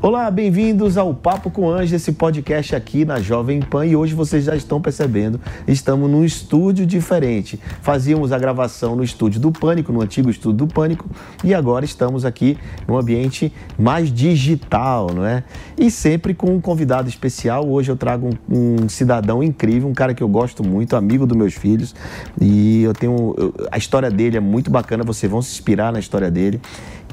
Olá, 0.00 0.30
bem-vindos 0.30 0.96
ao 0.96 1.12
Papo 1.12 1.50
com 1.50 1.68
Anjo, 1.68 1.96
esse 1.96 2.12
podcast 2.12 2.72
aqui 2.76 3.04
na 3.04 3.18
Jovem 3.20 3.60
Pan. 3.60 3.84
E 3.84 3.96
hoje 3.96 4.14
vocês 4.14 4.44
já 4.44 4.54
estão 4.54 4.80
percebendo, 4.80 5.40
estamos 5.66 6.08
num 6.08 6.24
estúdio 6.24 6.86
diferente. 6.86 7.58
Fazíamos 7.82 8.30
a 8.30 8.38
gravação 8.38 8.94
no 8.94 9.02
estúdio 9.02 9.40
do 9.40 9.50
Pânico, 9.50 9.92
no 9.92 10.00
antigo 10.00 10.30
estúdio 10.30 10.66
do 10.66 10.72
Pânico, 10.72 11.04
e 11.42 11.52
agora 11.52 11.84
estamos 11.84 12.24
aqui 12.24 12.56
num 12.86 12.96
ambiente 12.96 13.52
mais 13.76 14.12
digital, 14.12 15.08
não 15.12 15.24
é? 15.26 15.42
E 15.76 15.90
sempre 15.90 16.32
com 16.32 16.54
um 16.54 16.60
convidado 16.60 17.08
especial. 17.08 17.68
Hoje 17.68 17.90
eu 17.90 17.96
trago 17.96 18.30
um, 18.48 18.84
um 18.84 18.88
cidadão 18.88 19.42
incrível, 19.42 19.88
um 19.88 19.94
cara 19.94 20.14
que 20.14 20.22
eu 20.22 20.28
gosto 20.28 20.62
muito, 20.62 20.94
amigo 20.94 21.26
dos 21.26 21.36
meus 21.36 21.54
filhos. 21.54 21.92
E 22.40 22.84
eu 22.84 22.92
tenho. 22.94 23.34
eu- 23.36 23.52
a 23.72 23.76
história 23.76 24.10
dele 24.12 24.36
é 24.36 24.40
muito 24.40 24.70
bacana, 24.70 25.02
vocês 25.02 25.30
vão 25.30 25.42
se 25.42 25.50
inspirar 25.50 25.92
na 25.92 25.98
história 25.98 26.30
dele 26.30 26.60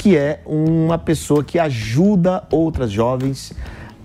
que 0.06 0.16
é 0.16 0.39
uma 0.45 1.00
pessoa 1.00 1.44
que 1.44 1.58
ajuda 1.58 2.44
outras 2.52 2.92
jovens 2.92 3.52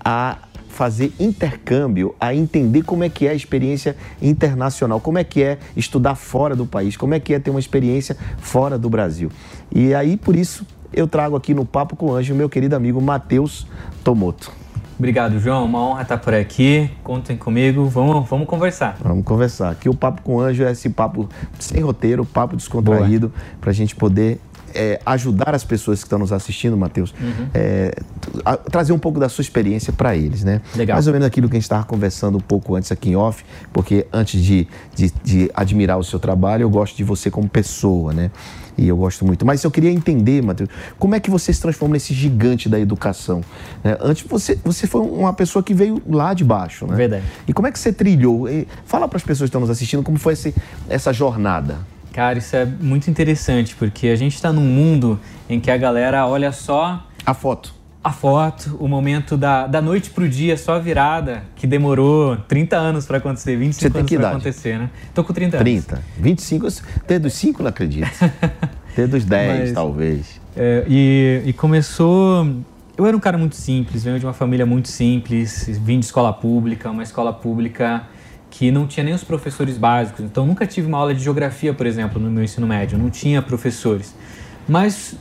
a 0.03 0.35
fazer 0.67 1.13
intercâmbio, 1.19 2.15
a 2.19 2.33
entender 2.33 2.81
como 2.81 3.03
é 3.03 3.09
que 3.09 3.27
é 3.27 3.29
a 3.29 3.33
experiência 3.35 3.95
internacional, 4.19 4.99
como 4.99 5.19
é 5.19 5.23
que 5.23 5.43
é 5.43 5.59
estudar 5.77 6.15
fora 6.15 6.55
do 6.55 6.65
país, 6.65 6.97
como 6.97 7.13
é 7.13 7.19
que 7.19 7.35
é 7.35 7.39
ter 7.39 7.51
uma 7.51 7.59
experiência 7.59 8.17
fora 8.39 8.79
do 8.79 8.89
Brasil. 8.89 9.29
E 9.71 9.93
aí, 9.93 10.17
por 10.17 10.35
isso, 10.35 10.65
eu 10.91 11.07
trago 11.07 11.35
aqui 11.35 11.53
no 11.53 11.65
Papo 11.65 11.95
com 11.95 12.07
o 12.07 12.15
Anjo 12.15 12.33
meu 12.33 12.49
querido 12.49 12.75
amigo 12.75 12.99
Matheus 12.99 13.67
Tomoto. 14.03 14.51
Obrigado, 14.97 15.39
João. 15.39 15.65
Uma 15.65 15.79
honra 15.79 16.01
estar 16.03 16.17
por 16.17 16.33
aqui. 16.33 16.89
Contem 17.03 17.35
comigo. 17.35 17.85
Vamos, 17.85 18.29
vamos 18.29 18.47
conversar. 18.47 18.97
Vamos 19.03 19.23
conversar. 19.23 19.71
Aqui 19.71 19.89
o 19.89 19.95
Papo 19.95 20.21
com 20.21 20.35
o 20.35 20.39
Anjo 20.39 20.63
é 20.63 20.71
esse 20.71 20.89
papo 20.89 21.27
sem 21.59 21.81
roteiro, 21.81 22.23
papo 22.23 22.55
descontraído, 22.55 23.33
para 23.59 23.71
a 23.71 23.73
gente 23.73 23.95
poder 23.95 24.39
é, 24.75 24.99
ajudar 25.05 25.53
as 25.55 25.63
pessoas 25.63 25.99
que 25.99 26.05
estão 26.07 26.19
nos 26.19 26.31
assistindo, 26.31 26.75
Matheus, 26.77 27.13
é, 27.53 27.93
a- 28.45 28.57
trazer 28.57 28.93
um 28.93 28.99
pouco 28.99 29.19
da 29.19 29.29
sua 29.29 29.41
experiência 29.41 29.91
para 29.93 30.15
eles, 30.15 30.43
né? 30.43 30.61
Legal. 30.75 30.95
Mais 30.95 31.07
ou 31.07 31.13
menos 31.13 31.25
aquilo 31.27 31.47
que 31.47 31.55
a 31.55 31.59
gente 31.59 31.63
estava 31.63 31.83
conversando 31.83 32.37
um 32.37 32.41
pouco 32.41 32.75
antes 32.75 32.91
aqui 32.91 33.09
em 33.09 33.15
off, 33.15 33.43
porque 33.73 34.05
antes 34.11 34.43
de, 34.43 34.67
de, 34.95 35.11
de 35.23 35.51
admirar 35.53 35.97
o 35.97 36.03
seu 36.03 36.19
trabalho, 36.19 36.63
eu 36.63 36.69
gosto 36.69 36.95
de 36.95 37.03
você 37.03 37.29
como 37.31 37.47
pessoa, 37.49 38.13
né? 38.13 38.31
E 38.77 38.87
eu 38.87 38.95
gosto 38.95 39.25
muito. 39.25 39.45
Mas 39.45 39.63
eu 39.63 39.69
queria 39.69 39.91
entender, 39.91 40.41
Matheus, 40.41 40.69
como 40.97 41.13
é 41.13 41.19
que 41.19 41.29
você 41.29 41.51
se 41.53 41.61
transforma 41.61 41.93
nesse 41.93 42.13
gigante 42.13 42.69
da 42.69 42.79
educação? 42.79 43.41
né? 43.83 43.97
Antes 43.99 44.25
você, 44.27 44.57
você 44.63 44.87
foi 44.87 45.01
uma 45.01 45.33
pessoa 45.33 45.61
que 45.61 45.73
veio 45.73 46.01
lá 46.09 46.33
de 46.33 46.43
baixo, 46.43 46.87
né? 46.87 46.95
Verdade. 46.95 47.23
E 47.47 47.53
como 47.53 47.67
é 47.67 47.71
que 47.71 47.77
você 47.77 47.91
trilhou? 47.91 48.49
E 48.49 48.67
Fala 48.85 49.07
para 49.09 49.17
as 49.17 49.23
pessoas 49.23 49.49
que 49.49 49.49
estão 49.49 49.61
nos 49.61 49.69
assistindo 49.69 50.01
como 50.01 50.17
foi 50.17 50.33
esse, 50.33 50.55
essa 50.89 51.11
jornada. 51.11 51.79
Cara, 52.13 52.39
isso 52.39 52.55
é 52.55 52.65
muito 52.65 53.09
interessante, 53.09 53.75
porque 53.75 54.07
a 54.07 54.15
gente 54.15 54.35
está 54.35 54.51
num 54.51 54.65
mundo 54.65 55.19
em 55.49 55.59
que 55.59 55.71
a 55.71 55.77
galera 55.77 56.25
olha 56.27 56.51
só 56.51 57.05
A 57.25 57.33
foto. 57.33 57.73
a 58.03 58.11
foto, 58.11 58.75
o 58.79 58.87
momento 58.87 59.37
da, 59.37 59.65
da 59.67 59.81
noite 59.81 60.09
pro 60.09 60.27
dia, 60.27 60.57
só 60.57 60.75
a 60.75 60.79
virada, 60.79 61.43
que 61.55 61.65
demorou 61.65 62.35
30 62.35 62.75
anos 62.75 63.05
para 63.05 63.17
acontecer, 63.19 63.55
25 63.55 63.91
Você 63.93 63.97
anos 63.99 64.11
para 64.11 64.29
acontecer, 64.29 64.77
né? 64.79 64.89
Tô 65.13 65.23
com 65.23 65.31
30 65.33 65.55
anos. 65.57 65.63
30, 65.63 66.01
25, 66.17 66.67
ter 67.07 67.19
dos 67.19 67.33
5 67.33 67.63
não 67.63 67.69
acredito. 67.69 68.09
ter 68.95 69.07
dos 69.07 69.23
10, 69.23 69.59
Mas- 69.59 69.71
talvez. 69.71 70.41
É, 70.55 70.83
e, 70.89 71.41
e 71.45 71.53
começou. 71.53 72.45
Eu 72.97 73.05
era 73.05 73.15
um 73.15 73.21
cara 73.21 73.37
muito 73.37 73.55
simples, 73.55 74.03
venho 74.03 74.19
de 74.19 74.25
uma 74.25 74.33
família 74.33 74.65
muito 74.65 74.89
simples, 74.89 75.65
vim 75.81 75.97
de 75.97 76.05
escola 76.05 76.33
pública, 76.33 76.91
uma 76.91 77.03
escola 77.03 77.31
pública 77.31 78.03
que 78.51 78.69
não 78.69 78.85
tinha 78.85 79.03
nem 79.03 79.13
os 79.13 79.23
professores 79.23 79.77
básicos. 79.77 80.23
Então 80.23 80.45
nunca 80.45 80.67
tive 80.67 80.87
uma 80.87 80.99
aula 80.99 81.15
de 81.15 81.23
geografia, 81.23 81.73
por 81.73 81.87
exemplo, 81.87 82.21
no 82.21 82.29
meu 82.29 82.43
ensino 82.43 82.67
médio, 82.67 82.97
não 82.97 83.09
tinha 83.09 83.41
professores. 83.41 84.13
Mas 84.67 85.15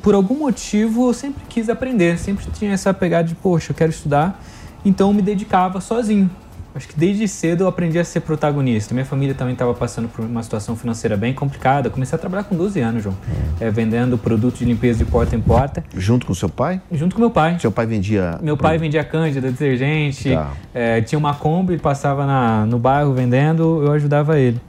por 0.00 0.14
algum 0.14 0.38
motivo 0.38 1.08
eu 1.08 1.12
sempre 1.12 1.42
quis 1.48 1.68
aprender, 1.68 2.16
sempre 2.16 2.46
tinha 2.52 2.72
essa 2.72 2.94
pegada 2.94 3.28
de, 3.28 3.34
poxa, 3.34 3.72
eu 3.72 3.76
quero 3.76 3.90
estudar, 3.90 4.40
então 4.84 5.08
eu 5.08 5.14
me 5.14 5.20
dedicava 5.20 5.80
sozinho. 5.80 6.30
Acho 6.76 6.88
que 6.88 6.94
desde 7.00 7.26
cedo 7.26 7.64
eu 7.64 7.68
aprendi 7.68 7.98
a 7.98 8.04
ser 8.04 8.20
protagonista. 8.20 8.92
Minha 8.92 9.06
família 9.06 9.34
também 9.34 9.54
estava 9.54 9.72
passando 9.72 10.08
por 10.08 10.22
uma 10.22 10.42
situação 10.42 10.76
financeira 10.76 11.16
bem 11.16 11.32
complicada. 11.32 11.88
Comecei 11.88 12.14
a 12.14 12.18
trabalhar 12.18 12.44
com 12.44 12.54
12 12.54 12.78
anos, 12.80 13.02
João, 13.02 13.16
é, 13.58 13.70
vendendo 13.70 14.18
produto 14.18 14.58
de 14.58 14.66
limpeza 14.66 14.98
de 15.02 15.10
porta 15.10 15.34
em 15.34 15.40
porta, 15.40 15.82
Junto 15.96 16.26
com 16.26 16.34
seu 16.34 16.50
pai? 16.50 16.78
junto 16.92 17.14
com 17.14 17.20
meu 17.22 17.30
pai. 17.30 17.58
Seu 17.58 17.72
pai 17.72 17.86
vendia. 17.86 18.38
Meu 18.42 18.58
pai 18.58 18.76
vendia 18.76 19.02
cândida, 19.02 19.50
detergente, 19.50 20.34
Tá. 20.34 20.52
é, 20.74 21.00
tinha 21.00 21.18
uma 21.18 21.32
Kombi, 21.32 21.78
passava 21.78 22.26
na, 22.26 22.66
no 22.66 22.78
bairro 22.78 23.14
vendendo, 23.14 23.82
eu 23.82 23.92
ajudava 23.92 24.38
ele. 24.38 24.60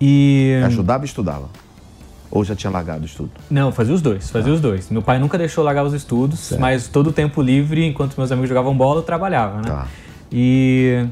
E. 0.00 0.62
Ajudava 0.64 1.04
e 1.04 1.06
estudava? 1.06 1.50
Ou 2.30 2.42
já 2.42 2.56
tinha 2.56 2.70
largado 2.70 3.02
o 3.02 3.04
estudo? 3.04 3.30
Não, 3.50 3.70
fazia 3.70 3.92
os 3.92 4.00
dois, 4.00 4.30
fazia 4.30 4.50
os 4.50 4.62
dois. 4.62 4.88
Meu 4.88 5.02
pai 5.02 5.18
nunca 5.18 5.36
deixou 5.36 5.62
largar 5.62 5.84
os 5.84 5.92
estudos, 5.92 6.56
mas 6.58 6.88
todo 6.88 7.08
o 7.08 7.12
tempo 7.12 7.42
livre, 7.42 7.84
enquanto 7.86 8.16
meus 8.16 8.32
amigos 8.32 8.48
jogavam 8.48 8.74
bola, 8.74 9.00
eu 9.00 9.04
trabalhava, 9.04 9.58
né? 9.58 9.68
Tá. 9.68 9.86
E 10.32 11.06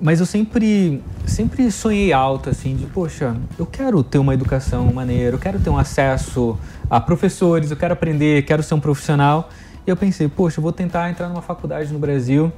mas 0.00 0.20
eu 0.20 0.26
sempre 0.26 1.02
sempre 1.26 1.70
sonhei 1.70 2.12
alto 2.12 2.50
assim 2.50 2.76
de, 2.76 2.86
poxa, 2.86 3.36
eu 3.58 3.66
quero 3.66 4.02
ter 4.02 4.18
uma 4.18 4.34
educação 4.34 4.92
maneira, 4.92 5.34
eu 5.34 5.38
quero 5.38 5.58
ter 5.58 5.70
um 5.70 5.78
acesso 5.78 6.58
a 6.88 7.00
professores, 7.00 7.70
eu 7.70 7.76
quero 7.76 7.92
aprender, 7.92 8.44
quero 8.44 8.62
ser 8.62 8.74
um 8.74 8.80
profissional. 8.80 9.48
E 9.86 9.90
eu 9.90 9.96
pensei, 9.96 10.28
poxa, 10.28 10.58
eu 10.58 10.62
vou 10.62 10.72
tentar 10.72 11.08
entrar 11.10 11.28
numa 11.28 11.42
faculdade 11.42 11.92
no 11.92 11.98
Brasil. 11.98 12.52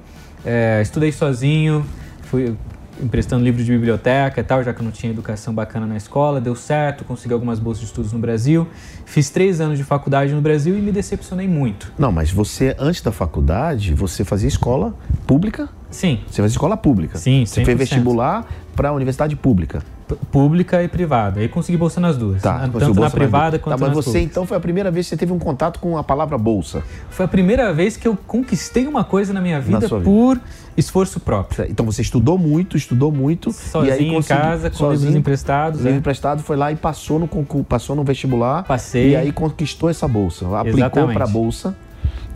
É, 0.45 0.81
estudei 0.83 1.13
sozinho, 1.13 1.85
fui 2.23 2.57
emprestando 3.03 3.45
livros 3.45 3.65
de 3.65 3.73
biblioteca 3.73 4.41
e 4.41 4.45
tal, 4.45 4.63
já 4.63 4.73
que 4.73 4.81
eu 4.81 4.85
não 4.85 4.91
tinha 4.91 5.13
educação 5.13 5.55
bacana 5.55 5.87
na 5.87 5.97
escola, 5.97 6.41
deu 6.41 6.55
certo, 6.55 7.05
consegui 7.05 7.33
algumas 7.33 7.59
bolsas 7.59 7.81
de 7.81 7.87
estudos 7.87 8.13
no 8.13 8.19
Brasil. 8.19 8.67
Fiz 9.07 9.31
três 9.31 9.61
anos 9.61 9.79
de 9.79 9.85
faculdade 9.85 10.33
no 10.35 10.41
Brasil 10.41 10.77
e 10.79 10.81
me 10.81 10.93
decepcionei 10.93 11.49
muito. 11.49 11.93
Não, 11.99 12.11
mas 12.13 12.31
você, 12.31 12.75
antes 12.79 13.01
da 13.03 13.13
faculdade, 13.13 13.95
você 13.95 14.25
fazia 14.25 14.49
escola 14.49 14.95
pública? 15.27 15.69
Sim, 15.91 16.21
Você 16.29 16.43
fazia 16.43 16.55
escola 16.55 16.77
pública? 16.77 17.17
Sim, 17.19 17.47
Você 17.47 17.65
fez 17.65 17.77
100%. 17.77 17.79
vestibular 17.79 18.47
para 18.77 18.91
a 18.91 18.93
universidade 18.93 19.35
pública? 19.37 19.83
Pública 20.17 20.83
e 20.83 20.89
privada. 20.89 21.41
Aí 21.41 21.49
consegui 21.49 21.77
bolsa 21.79 22.01
nas 22.01 22.17
duas. 22.17 22.43
Tá. 22.43 22.59
tanto 22.61 22.79
na 22.81 22.87
bolsa, 22.93 23.11
privada 23.11 23.59
tá, 23.59 23.65
quanto 23.65 23.81
mas 23.81 23.89
nas 23.89 23.97
você, 23.97 24.05
públicas. 24.11 24.31
então, 24.31 24.47
foi 24.47 24.57
a 24.57 24.61
primeira 24.61 24.91
vez 24.91 25.07
que 25.07 25.11
você 25.11 25.17
teve 25.17 25.33
um 25.33 25.39
contato 25.39 25.79
com 25.81 25.97
a 25.99 26.05
palavra 26.05 26.37
bolsa. 26.39 26.83
Foi 27.11 27.25
a 27.25 27.29
primeira 27.29 27.73
vez 27.73 27.97
que 27.97 28.07
eu 28.09 28.17
conquistei 28.27 28.87
uma 28.87 29.05
coisa 29.05 29.33
na 29.33 29.41
minha 29.41 29.61
vida 29.61 29.87
sua 29.89 29.99
vida. 29.99 30.11
por 30.11 30.41
esforço 30.77 31.19
próprio. 31.21 31.67
Então, 31.69 31.85
você 31.85 32.03
estudou 32.03 32.39
muito, 32.39 32.77
estudou 32.77 33.11
muito. 33.11 33.53
Sozinho 33.53 33.91
e 33.91 33.93
aí 33.99 34.09
em 34.09 34.15
conseguiu- 34.15 34.43
casa, 34.43 34.71
com 34.71 34.77
sozinho, 34.77 34.99
livros 35.01 35.17
emprestados. 35.17 35.81
Livro 35.81 35.95
é. 35.95 35.99
emprestado, 35.99 36.43
foi 36.43 36.57
lá 36.57 36.71
e 36.73 36.77
passou 36.77 37.19
no 37.19 37.27
concurso, 37.29 37.65
passou 37.65 37.97
no 37.97 38.05
vestibular. 38.05 38.63
Passei. 38.65 39.11
E 39.11 39.17
aí 39.17 39.33
conquistou 39.33 39.91
essa 39.91 40.07
bolsa. 40.07 40.47
Aplicou 40.59 41.09
para 41.09 41.25
a 41.25 41.29
bolsa 41.29 41.77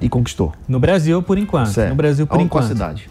e 0.00 0.08
conquistou. 0.08 0.52
No 0.68 0.80
Brasil, 0.80 1.22
por 1.22 1.38
enquanto. 1.38 1.68
Certo. 1.68 1.90
No 1.90 1.94
Brasil, 1.96 2.26
por 2.26 2.34
Aonde- 2.34 2.46
enquanto. 2.46 2.62
Qual 2.64 2.68
cidade? 2.74 3.08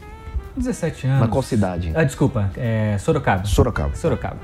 17 0.57 1.07
anos. 1.07 1.21
Na 1.21 1.27
qual 1.30 1.41
cidade? 1.41 1.94
Ah, 1.95 2.03
desculpa. 2.03 2.51
É 2.57 2.97
Sorocaba. 3.00 3.45
Sorocaba. 3.45 3.95
Sorocaba. 3.95 4.38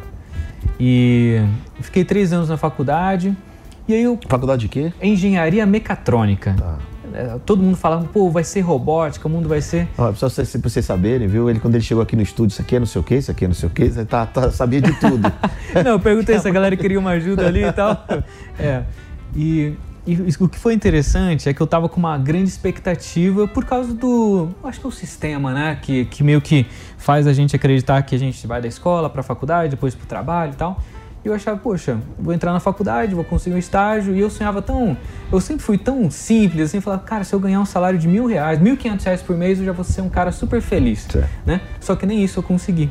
E 0.79 1.41
fiquei 1.81 2.03
três 2.03 2.33
anos 2.33 2.49
na 2.49 2.57
faculdade. 2.57 3.35
E 3.87 3.93
aí 3.93 4.03
eu 4.03 4.19
Faculdade 4.27 4.61
de 4.61 4.67
quê? 4.67 4.91
Engenharia 5.01 5.65
mecatrônica. 5.65 6.53
Tá. 6.57 6.77
é, 7.13 7.39
todo 7.45 7.63
mundo 7.63 7.77
falava, 7.77 8.03
pô, 8.05 8.29
vai 8.29 8.43
ser 8.43 8.61
robótica, 8.61 9.27
o 9.27 9.31
mundo 9.31 9.47
vai 9.47 9.61
ser. 9.61 9.87
Ó, 9.97 10.13
só 10.13 10.29
pra 10.29 10.43
vocês, 10.43 10.85
saberem, 10.85 11.27
viu? 11.27 11.49
Ele, 11.49 11.59
quando 11.59 11.75
ele 11.75 11.83
chegou 11.83 12.03
aqui 12.03 12.15
no 12.15 12.21
estúdio, 12.21 12.51
isso 12.51 12.61
aqui 12.61 12.75
é 12.75 12.79
não 12.79 12.85
sei 12.85 13.01
o 13.01 13.03
quê, 13.03 13.15
isso 13.15 13.31
aqui 13.31 13.45
é 13.45 13.47
não 13.47 13.55
sei 13.55 13.69
o 13.69 13.71
quê, 13.71 13.83
ele 13.83 14.05
tá, 14.05 14.25
tá, 14.25 14.51
sabia 14.51 14.81
de 14.81 14.93
tudo. 14.99 15.31
não, 15.83 15.91
eu 15.91 15.99
perguntei 15.99 16.37
se 16.37 16.47
a 16.47 16.51
galera 16.51 16.75
queria 16.75 16.99
uma 16.99 17.11
ajuda 17.11 17.47
ali 17.47 17.63
e 17.63 17.71
tal. 17.71 18.05
É. 18.59 18.83
E, 19.35 19.73
e 20.07 20.43
o 20.43 20.47
que 20.47 20.57
foi 20.57 20.73
interessante 20.73 21.49
é 21.49 21.53
que 21.53 21.59
eu 21.59 21.67
tava 21.67 21.89
com 21.89 21.97
uma 21.97 22.17
grande 22.17 22.47
expectativa 22.47 23.45
por 23.45 23.65
causa 23.65 23.93
do. 23.93 24.47
Acho 24.63 24.79
que 24.79 24.85
é 24.85 24.89
o 24.89 24.91
sistema, 24.91 25.53
né? 25.53 25.77
Que, 25.81 26.05
que 26.05 26.23
meio 26.23 26.39
que 26.39 26.65
faz 26.97 27.27
a 27.27 27.33
gente 27.33 27.53
acreditar 27.55 28.01
que 28.03 28.15
a 28.15 28.19
gente 28.19 28.47
vai 28.47 28.61
da 28.61 28.69
escola 28.69 29.09
pra 29.09 29.21
faculdade, 29.21 29.71
depois 29.71 29.93
pro 29.93 30.07
trabalho 30.07 30.53
e 30.53 30.55
tal. 30.55 30.81
E 31.25 31.27
eu 31.27 31.33
achava, 31.33 31.57
poxa, 31.57 31.99
vou 32.17 32.33
entrar 32.33 32.53
na 32.53 32.59
faculdade, 32.61 33.13
vou 33.13 33.23
conseguir 33.23 33.55
um 33.55 33.59
estágio. 33.59 34.15
E 34.15 34.19
eu 34.21 34.29
sonhava 34.29 34.61
tão. 34.61 34.95
Eu 35.29 35.41
sempre 35.41 35.61
fui 35.61 35.77
tão 35.77 36.09
simples, 36.09 36.69
assim, 36.69 36.79
falava, 36.79 37.03
cara, 37.03 37.25
se 37.25 37.35
eu 37.35 37.39
ganhar 37.39 37.59
um 37.59 37.65
salário 37.65 37.99
de 37.99 38.07
mil 38.07 38.25
reais, 38.25 38.59
mil 38.59 38.77
quinhentos 38.77 39.05
reais 39.05 39.21
por 39.21 39.35
mês, 39.35 39.59
eu 39.59 39.65
já 39.65 39.73
vou 39.73 39.83
ser 39.83 40.01
um 40.01 40.09
cara 40.09 40.31
super 40.31 40.61
feliz. 40.61 40.99
Certo. 41.01 41.29
Né? 41.45 41.59
Só 41.81 41.97
que 41.97 42.05
nem 42.05 42.23
isso 42.23 42.39
eu 42.39 42.43
consegui. 42.43 42.89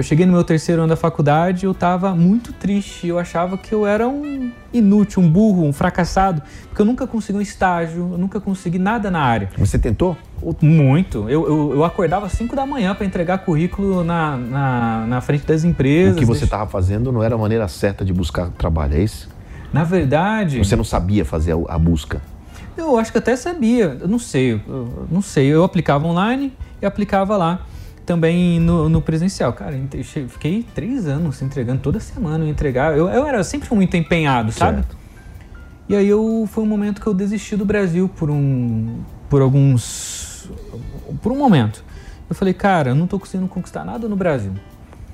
Eu 0.00 0.04
cheguei 0.04 0.24
no 0.24 0.32
meu 0.32 0.42
terceiro 0.42 0.80
ano 0.80 0.88
da 0.88 0.96
faculdade, 0.96 1.66
eu 1.66 1.74
tava 1.74 2.14
muito 2.14 2.54
triste. 2.54 3.06
Eu 3.06 3.18
achava 3.18 3.58
que 3.58 3.70
eu 3.70 3.86
era 3.86 4.08
um 4.08 4.50
inútil, 4.72 5.22
um 5.22 5.28
burro, 5.28 5.66
um 5.66 5.74
fracassado, 5.74 6.40
porque 6.68 6.80
eu 6.80 6.86
nunca 6.86 7.06
consegui 7.06 7.38
um 7.38 7.42
estágio, 7.42 8.08
eu 8.12 8.16
nunca 8.16 8.40
consegui 8.40 8.78
nada 8.78 9.10
na 9.10 9.20
área. 9.20 9.50
Você 9.58 9.78
tentou? 9.78 10.16
Muito. 10.62 11.28
Eu, 11.28 11.46
eu, 11.46 11.72
eu 11.74 11.84
acordava 11.84 12.24
às 12.24 12.32
5 12.32 12.56
da 12.56 12.64
manhã 12.64 12.94
para 12.94 13.04
entregar 13.04 13.44
currículo 13.44 14.02
na, 14.02 14.38
na, 14.38 15.06
na, 15.06 15.20
frente 15.20 15.44
das 15.44 15.64
empresas. 15.64 16.16
O 16.16 16.18
que 16.18 16.24
você 16.24 16.44
estava 16.44 16.66
fazendo 16.66 17.12
não 17.12 17.22
era 17.22 17.34
a 17.34 17.38
maneira 17.38 17.68
certa 17.68 18.02
de 18.02 18.14
buscar 18.14 18.48
trabalho, 18.52 18.94
é 18.94 19.02
isso? 19.02 19.28
Na 19.70 19.84
verdade. 19.84 20.56
Você 20.64 20.76
não 20.76 20.84
sabia 20.84 21.26
fazer 21.26 21.52
a, 21.52 21.74
a 21.74 21.78
busca? 21.78 22.22
Eu 22.74 22.96
acho 22.96 23.12
que 23.12 23.18
até 23.18 23.36
sabia. 23.36 23.98
Eu 24.00 24.08
não 24.08 24.18
sei. 24.18 24.54
Eu, 24.66 25.06
não 25.10 25.20
sei. 25.20 25.48
Eu 25.48 25.62
aplicava 25.62 26.06
online 26.06 26.54
e 26.80 26.86
aplicava 26.86 27.36
lá 27.36 27.66
também 28.10 28.58
no, 28.58 28.88
no, 28.88 29.00
presencial. 29.00 29.52
Cara, 29.52 29.80
eu 29.94 30.02
fiquei 30.28 30.66
três 30.74 31.06
anos 31.06 31.40
entregando 31.42 31.80
toda 31.80 32.00
semana, 32.00 32.44
eu 32.44 32.48
entregar. 32.48 32.98
Eu, 32.98 33.08
eu 33.08 33.24
era 33.24 33.44
sempre 33.44 33.72
muito 33.72 33.96
empenhado, 33.96 34.50
sabe? 34.50 34.78
Certo. 34.78 34.96
E 35.88 35.94
aí 35.94 36.08
eu 36.08 36.48
foi 36.50 36.64
um 36.64 36.66
momento 36.66 37.00
que 37.00 37.06
eu 37.06 37.14
desisti 37.14 37.54
do 37.54 37.64
Brasil 37.64 38.08
por 38.08 38.28
um 38.28 38.98
por 39.28 39.40
alguns 39.40 40.50
por 41.22 41.30
um 41.30 41.38
momento. 41.38 41.84
Eu 42.28 42.34
falei, 42.34 42.52
cara, 42.52 42.90
eu 42.90 42.94
não 42.96 43.06
tô 43.06 43.16
conseguindo 43.16 43.48
conquistar 43.48 43.84
nada 43.84 44.08
no 44.08 44.16
Brasil. 44.16 44.54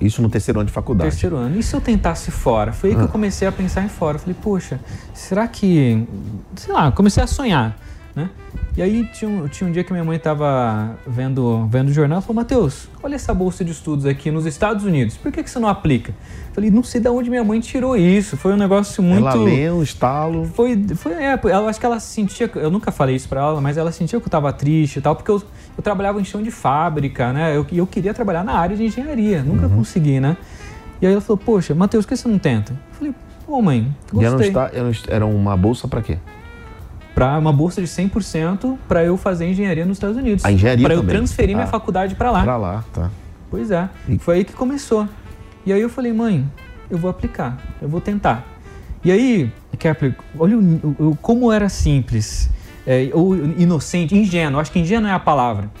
Isso 0.01 0.19
no 0.19 0.29
terceiro 0.29 0.59
ano 0.59 0.65
de 0.65 0.73
faculdade. 0.73 1.11
Terceiro 1.11 1.35
ano. 1.35 1.59
E 1.59 1.61
se 1.61 1.75
eu 1.75 1.81
tentasse 1.81 2.31
fora? 2.31 2.73
Foi 2.73 2.89
aí 2.89 2.95
ah. 2.95 2.97
que 2.97 3.03
eu 3.03 3.09
ah. 3.09 3.11
comecei 3.11 3.47
a 3.47 3.51
pensar 3.51 3.83
em 3.83 3.89
fora. 3.89 4.15
Eu 4.15 4.21
falei, 4.21 4.35
poxa, 4.41 4.79
será 5.13 5.47
que. 5.47 6.07
Sei 6.55 6.73
lá, 6.73 6.91
comecei 6.91 7.21
a 7.21 7.27
sonhar. 7.27 7.77
Né? 8.17 8.31
E 8.75 8.81
aí 8.81 9.05
tinha 9.13 9.29
um, 9.29 9.47
tinha 9.47 9.69
um 9.69 9.71
dia 9.71 9.83
que 9.83 9.91
minha 9.91 10.03
mãe 10.03 10.17
estava 10.17 10.97
vendo, 11.05 11.67
vendo 11.67 11.89
o 11.89 11.93
jornal 11.93 12.17
e 12.17 12.21
falou, 12.23 12.41
Matheus, 12.41 12.89
olha 13.03 13.13
essa 13.13 13.31
bolsa 13.31 13.63
de 13.63 13.71
estudos 13.71 14.07
aqui 14.07 14.31
nos 14.31 14.47
Estados 14.47 14.83
Unidos, 14.83 15.15
por 15.15 15.31
que, 15.31 15.43
que 15.43 15.49
você 15.51 15.59
não 15.59 15.67
aplica? 15.67 16.09
Eu 16.47 16.55
falei, 16.55 16.71
não 16.71 16.81
sei 16.81 16.99
de 16.99 17.07
onde 17.09 17.29
minha 17.29 17.43
mãe 17.43 17.59
tirou 17.59 17.95
isso, 17.95 18.35
foi 18.35 18.53
um 18.53 18.57
negócio 18.57 19.03
muito... 19.03 19.27
Ela 19.27 19.35
leu, 19.35 19.83
estalo... 19.83 20.45
Foi, 20.45 20.83
foi 20.95 21.13
é, 21.13 21.39
ela, 21.43 21.69
acho 21.69 21.79
que 21.79 21.85
ela 21.85 21.99
sentia, 21.99 22.49
eu 22.55 22.71
nunca 22.71 22.91
falei 22.91 23.15
isso 23.15 23.29
para 23.29 23.39
ela, 23.39 23.61
mas 23.61 23.77
ela 23.77 23.91
sentia 23.91 24.19
que 24.19 24.25
eu 24.25 24.27
estava 24.27 24.51
triste 24.51 24.97
e 24.97 25.01
tal, 25.01 25.15
porque 25.15 25.29
eu, 25.29 25.39
eu 25.77 25.83
trabalhava 25.83 26.19
em 26.19 26.23
chão 26.23 26.41
de 26.41 26.49
fábrica, 26.49 27.31
né? 27.31 27.55
Eu, 27.55 27.67
eu 27.71 27.85
queria 27.85 28.15
trabalhar 28.15 28.43
na 28.43 28.53
área 28.53 28.75
de 28.75 28.83
engenharia, 28.83 29.43
nunca 29.43 29.67
uhum. 29.67 29.75
consegui, 29.75 30.19
né? 30.19 30.37
E 30.99 31.05
aí 31.05 31.11
ela 31.11 31.21
falou, 31.21 31.37
poxa, 31.37 31.75
Matheus, 31.75 32.03
por 32.03 32.09
que 32.09 32.17
você 32.17 32.27
não 32.27 32.39
tenta? 32.39 32.73
Eu 32.73 32.95
falei, 32.97 33.15
pô 33.45 33.61
mãe, 33.61 33.95
gostei. 34.11 34.49
E 34.49 34.55
era, 34.55 34.91
era 35.07 35.25
uma 35.27 35.55
bolsa 35.55 35.87
para 35.87 36.01
quê? 36.01 36.17
Para 37.17 37.35
uma 37.39 37.51
bolsa 37.51 37.81
de 37.81 37.87
100% 37.87 38.77
para 38.87 39.03
eu 39.03 39.17
fazer 39.17 39.49
engenharia 39.49 39.83
nos 39.83 39.97
Estados 39.97 40.15
Unidos. 40.15 40.45
A 40.45 40.51
engenharia 40.51 40.85
Para 40.85 40.93
eu 40.93 41.03
transferir 41.03 41.55
ah, 41.55 41.57
minha 41.57 41.67
faculdade 41.67 42.13
para 42.13 42.29
lá. 42.29 42.43
Para 42.43 42.57
lá, 42.57 42.83
tá. 42.93 43.09
Pois 43.49 43.71
é. 43.71 43.89
E... 44.07 44.19
Foi 44.19 44.35
aí 44.35 44.45
que 44.45 44.53
começou. 44.53 45.09
E 45.65 45.73
aí 45.73 45.81
eu 45.81 45.89
falei, 45.89 46.13
mãe, 46.13 46.45
eu 46.91 46.97
vou 46.99 47.09
aplicar, 47.09 47.57
eu 47.81 47.89
vou 47.89 47.99
tentar. 47.99 48.45
E 49.03 49.11
aí, 49.11 49.51
Kepler, 49.79 50.15
olha 50.37 50.59
o, 50.59 51.09
o, 51.09 51.17
como 51.19 51.51
era 51.51 51.69
simples, 51.69 52.51
é, 52.85 53.09
ou 53.11 53.35
inocente, 53.35 54.15
ingênuo, 54.15 54.59
acho 54.59 54.71
que 54.71 54.77
ingênuo 54.77 55.09
é 55.09 55.13
a 55.13 55.19
palavra. 55.19 55.71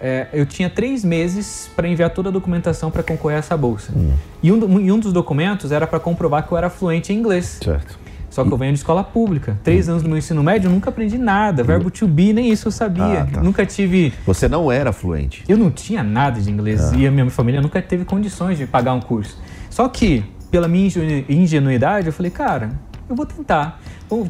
É, 0.00 0.26
eu 0.32 0.44
tinha 0.44 0.68
três 0.68 1.04
meses 1.04 1.70
para 1.76 1.86
enviar 1.86 2.10
toda 2.10 2.28
a 2.28 2.32
documentação 2.32 2.90
para 2.90 3.04
concorrer 3.04 3.36
a 3.36 3.38
essa 3.38 3.56
bolsa. 3.56 3.92
Hum. 3.94 4.14
E, 4.42 4.50
um, 4.50 4.80
e 4.80 4.90
um 4.90 4.98
dos 4.98 5.12
documentos 5.12 5.70
era 5.70 5.86
para 5.86 6.00
comprovar 6.00 6.44
que 6.44 6.50
eu 6.50 6.58
era 6.58 6.68
fluente 6.68 7.12
em 7.12 7.18
inglês. 7.20 7.60
Certo. 7.62 8.01
Só 8.32 8.42
que 8.42 8.50
eu 8.50 8.56
venho 8.56 8.72
de 8.72 8.78
escola 8.78 9.04
pública. 9.04 9.58
Três 9.62 9.90
anos 9.90 10.02
do 10.02 10.08
meu 10.08 10.16
ensino 10.16 10.42
médio, 10.42 10.68
eu 10.68 10.72
nunca 10.72 10.88
aprendi 10.88 11.18
nada. 11.18 11.62
Verbo 11.62 11.90
to 11.90 12.08
be, 12.08 12.32
nem 12.32 12.50
isso 12.50 12.68
eu 12.68 12.72
sabia. 12.72 13.22
Ah, 13.22 13.26
tá. 13.30 13.42
Nunca 13.42 13.66
tive. 13.66 14.10
Você 14.24 14.48
não 14.48 14.72
era 14.72 14.90
fluente? 14.90 15.44
Eu 15.46 15.58
não 15.58 15.70
tinha 15.70 16.02
nada 16.02 16.40
de 16.40 16.50
inglês. 16.50 16.80
Ah. 16.92 16.96
E 16.96 17.06
a 17.06 17.10
minha 17.10 17.28
família 17.28 17.60
nunca 17.60 17.82
teve 17.82 18.06
condições 18.06 18.56
de 18.56 18.66
pagar 18.66 18.94
um 18.94 19.00
curso. 19.00 19.38
Só 19.68 19.86
que, 19.86 20.24
pela 20.50 20.66
minha 20.66 20.90
ingenuidade, 21.28 22.06
eu 22.06 22.12
falei, 22.12 22.30
cara, 22.30 22.70
eu 23.06 23.14
vou 23.14 23.26
tentar. 23.26 23.78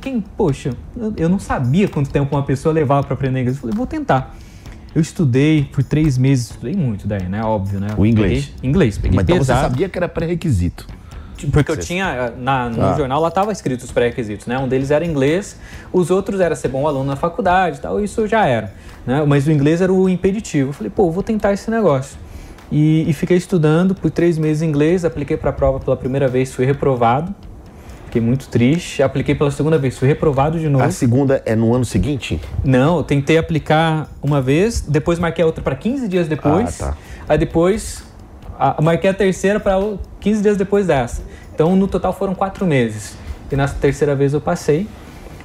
Quem, 0.00 0.20
poxa, 0.36 0.74
eu 1.16 1.28
não 1.28 1.38
sabia 1.38 1.86
quanto 1.86 2.10
tempo 2.10 2.34
uma 2.34 2.42
pessoa 2.42 2.72
levava 2.72 3.04
para 3.04 3.14
aprender 3.14 3.40
inglês. 3.40 3.56
Eu 3.56 3.60
falei, 3.60 3.76
vou 3.76 3.86
tentar. 3.86 4.34
Eu 4.92 5.00
estudei 5.00 5.68
por 5.72 5.84
três 5.84 6.18
meses, 6.18 6.50
estudei 6.50 6.74
muito 6.74 7.06
daí, 7.06 7.28
né? 7.28 7.42
Óbvio, 7.44 7.78
né? 7.78 7.88
O 7.96 8.04
inglês. 8.04 8.46
Peguei, 8.46 8.68
inglês, 8.68 8.98
peguei 8.98 9.16
Mas 9.16 9.26
pesado. 9.26 9.42
então 9.44 9.56
você 9.56 9.62
sabia 9.62 9.88
que 9.88 9.96
era 9.96 10.08
pré-requisito. 10.08 10.86
Porque 11.50 11.72
eu 11.72 11.76
tinha, 11.76 12.06
eh, 12.06 12.32
na, 12.38 12.68
no 12.68 12.84
ah. 12.84 12.94
jornal 12.96 13.20
lá 13.20 13.28
estava 13.28 13.52
escrito 13.52 13.82
os 13.82 13.90
pré-requisitos, 13.90 14.46
né? 14.46 14.58
Um 14.58 14.68
deles 14.68 14.90
era 14.90 15.04
inglês, 15.04 15.56
os 15.92 16.10
outros 16.10 16.40
era 16.40 16.54
ser 16.54 16.68
bom 16.68 16.86
aluno 16.86 17.04
na 17.04 17.16
faculdade 17.16 17.78
e 17.78 17.80
tal, 17.80 18.00
isso 18.00 18.26
já 18.26 18.46
era. 18.46 18.72
Né? 19.06 19.24
Mas 19.26 19.46
o 19.46 19.52
inglês 19.52 19.80
era 19.80 19.92
o 19.92 20.08
impeditivo. 20.08 20.70
Eu 20.70 20.72
falei, 20.72 20.90
pô, 20.94 21.10
vou 21.10 21.22
tentar 21.22 21.52
esse 21.52 21.70
negócio. 21.70 22.18
E, 22.70 23.08
e 23.08 23.12
fiquei 23.12 23.36
estudando 23.36 23.94
por 23.94 24.10
três 24.10 24.38
meses 24.38 24.62
inglês, 24.62 25.04
apliquei 25.04 25.36
para 25.36 25.50
a 25.50 25.52
prova 25.52 25.78
pela 25.78 25.96
primeira 25.96 26.28
vez, 26.28 26.52
fui 26.52 26.64
reprovado. 26.64 27.34
Fiquei 28.06 28.20
muito 28.20 28.48
triste. 28.48 29.02
Apliquei 29.02 29.34
pela 29.34 29.50
segunda 29.50 29.78
vez, 29.78 29.98
fui 29.98 30.06
reprovado 30.06 30.58
de 30.58 30.68
novo. 30.68 30.84
A 30.84 30.90
segunda 30.90 31.42
é 31.46 31.56
no 31.56 31.74
ano 31.74 31.84
seguinte? 31.84 32.38
Não, 32.62 32.98
eu 32.98 33.02
tentei 33.02 33.38
aplicar 33.38 34.10
uma 34.22 34.40
vez, 34.40 34.82
depois 34.82 35.18
marquei 35.18 35.42
a 35.42 35.46
outra 35.46 35.64
para 35.64 35.74
15 35.74 36.08
dias 36.08 36.28
depois. 36.28 36.80
Ah, 36.82 36.88
tá. 36.88 36.96
Aí 37.26 37.38
depois 37.38 38.04
a, 38.58 38.80
marquei 38.82 39.10
a 39.10 39.14
terceira 39.14 39.58
para 39.58 39.78
15 40.20 40.42
dias 40.42 40.56
depois 40.56 40.86
dessa. 40.86 41.22
Então, 41.54 41.76
no 41.76 41.86
total 41.86 42.12
foram 42.12 42.34
quatro 42.34 42.66
meses. 42.66 43.16
E 43.50 43.56
na 43.56 43.68
terceira 43.68 44.14
vez 44.14 44.32
eu 44.32 44.40
passei. 44.40 44.86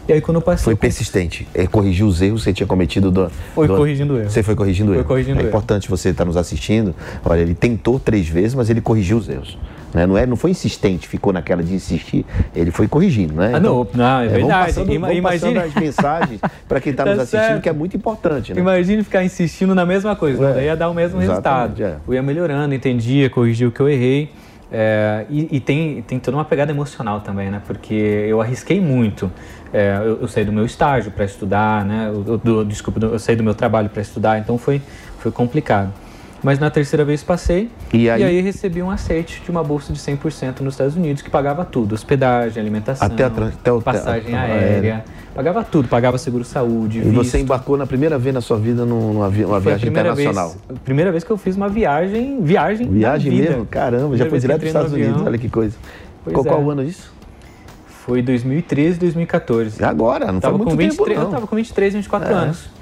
E 0.08 0.14
aí 0.14 0.22
quando 0.22 0.38
eu 0.38 0.42
passei... 0.42 0.64
Foi 0.64 0.76
persistente. 0.76 1.46
É, 1.54 1.68
corrigiu 1.68 2.08
os 2.08 2.22
erros 2.22 2.42
que 2.42 2.46
você 2.46 2.54
tinha 2.54 2.68
cometido 2.68 3.12
do... 3.12 3.30
Foi 3.54 3.68
do... 3.68 3.76
corrigindo 3.76 4.18
erros. 4.18 4.32
Você 4.32 4.42
foi 4.42 4.56
corrigindo 4.56 4.94
erros. 4.94 5.06
Foi 5.06 5.16
corrigindo 5.16 5.40
É 5.40 5.42
erro. 5.42 5.50
importante 5.50 5.90
você 5.90 6.10
estar 6.10 6.24
nos 6.24 6.38
assistindo. 6.38 6.96
Olha, 7.26 7.42
ele 7.42 7.54
tentou 7.54 8.00
três 8.00 8.28
vezes, 8.28 8.56
mas 8.56 8.70
ele 8.70 8.80
corrigiu 8.80 9.18
os 9.18 9.28
erros. 9.28 9.58
Né? 9.94 10.06
Não, 10.06 10.18
é, 10.18 10.26
não 10.26 10.36
foi 10.36 10.52
insistente, 10.52 11.08
ficou 11.08 11.32
naquela 11.32 11.64
de 11.64 11.74
insistir. 11.74 12.26
Ele 12.56 12.72
foi 12.72 12.88
corrigindo, 12.88 13.34
né? 13.34 13.52
Ah, 13.54 13.58
então, 13.58 13.88
não, 13.94 14.04
não, 14.04 14.20
é, 14.22 14.26
é 14.26 14.30
verdade. 14.30 14.74
Vamos 14.74 14.90
passando, 14.90 15.00
vamos 15.00 15.18
Imagine... 15.18 15.58
as 15.60 15.74
mensagens 15.74 16.42
para 16.68 16.82
quem 16.82 16.92
está 16.92 17.04
tá 17.04 17.12
nos 17.12 17.20
assistindo, 17.24 17.42
certo. 17.42 17.62
que 17.62 17.70
é 17.70 17.74
muito 17.74 17.96
importante. 17.96 18.54
Né? 18.54 18.60
Imagine 18.60 19.04
ficar 19.04 19.24
insistindo 19.24 19.74
na 19.74 19.86
mesma 19.86 20.16
coisa. 20.16 20.50
É. 20.50 20.54
Daí 20.54 20.66
ia 20.66 20.76
dar 20.76 20.90
o 20.90 20.94
mesmo 20.94 21.20
resultado. 21.20 21.82
É. 21.82 21.98
Eu 22.08 22.14
ia 22.14 22.22
melhorando, 22.22 22.74
entendia, 22.74 23.30
corrigia 23.30 23.68
o 23.68 23.72
que 23.72 23.80
eu 23.80 23.90
errei. 23.90 24.32
É, 24.70 25.26
e, 25.30 25.58
e 25.58 25.60
tem, 25.62 26.02
tem 26.02 26.20
toda 26.20 26.36
uma 26.36 26.44
pegada 26.44 26.72
emocional 26.72 27.22
também, 27.22 27.50
né? 27.50 27.62
Porque 27.66 27.94
eu 27.94 28.42
arrisquei 28.42 28.82
muito. 28.82 29.32
É, 29.72 29.98
eu, 29.98 30.22
eu, 30.22 30.28
saí 30.28 30.44
do 30.44 30.52
meu 30.52 30.66
estágio 30.66 31.12
para 31.12 31.24
estudar, 31.24 31.86
né? 31.86 32.12
Eu, 32.14 32.38
do, 32.38 32.66
desculpa, 32.66 33.00
eu 33.06 33.20
saí 33.20 33.36
do 33.36 33.44
meu 33.44 33.54
trabalho 33.56 33.90
para 33.90 34.02
estudar, 34.02 34.38
então 34.40 34.58
foi, 34.58 34.82
foi 35.20 35.32
complicado. 35.32 35.94
Mas 36.44 36.60
na 36.60 36.70
terceira 36.70 37.04
vez 37.04 37.24
passei 37.24 37.70
e 37.92 38.10
aí, 38.10 38.22
e 38.22 38.24
aí 38.24 38.42
recebi 38.42 38.82
um 38.82 38.92
aceite 38.92 39.42
de 39.44 39.50
uma 39.50 39.64
bolsa 39.64 39.92
de 39.92 40.00
100% 40.00 40.60
nos 40.62 40.76
Estados 40.76 40.96
Unidos 40.96 41.22
que 41.22 41.30
pagava 41.30 41.66
tudo, 41.66 41.94
hospedagem, 41.94 42.62
alimentação, 42.62 43.08
até, 43.08 43.24
a, 43.24 43.28
até 43.28 43.72
o, 43.72 43.82
passagem 43.82 44.36
a, 44.36 44.42
aérea, 44.42 44.68
aérea, 44.68 45.06
pagava 45.34 45.64
tudo, 45.64 45.88
pagava 45.88 46.18
seguro-saúde, 46.18 47.00
E 47.00 47.02
visto. 47.02 47.16
você 47.16 47.40
embarcou 47.40 47.76
na 47.76 47.88
primeira 47.88 48.20
vez 48.20 48.34
na 48.36 48.42
sua 48.42 48.58
vida 48.58 48.86
numa, 48.86 49.30
numa 49.30 49.60
viagem 49.60 49.90
internacional? 49.90 50.56
Vez, 50.68 50.80
primeira 50.86 51.12
vez 51.12 51.24
que 51.24 51.32
eu 51.32 51.38
fiz 51.38 51.56
uma 51.56 51.70
viagem, 51.70 52.40
viagem 52.42 52.88
Viagem 52.88 53.32
mesmo? 53.32 53.66
Caramba, 53.66 54.10
primeira 54.10 54.24
já 54.24 54.30
foi 54.30 54.40
direto 54.40 54.60
para 54.60 54.66
os 54.66 54.70
Estados 54.70 54.94
Unidos, 54.94 55.22
olha 55.24 55.38
que 55.38 55.50
coisa. 55.50 55.76
qual, 56.24 56.46
é. 56.46 56.50
qual 56.50 56.62
o 56.62 56.70
ano 56.70 56.86
disso? 56.86 57.12
Foi 57.88 58.22
2013, 58.22 59.00
2014. 59.00 59.84
Agora, 59.84 60.32
não 60.32 60.40
tava 60.40 60.56
foi 60.56 60.66
muito 60.66 60.78
com 60.78 60.78
23, 60.78 61.10
tempo 61.10 61.20
não. 61.20 61.28
Eu 61.28 61.32
tava 61.34 61.48
com 61.48 61.56
23, 61.56 61.94
24 61.96 62.30
é. 62.30 62.34
anos. 62.34 62.77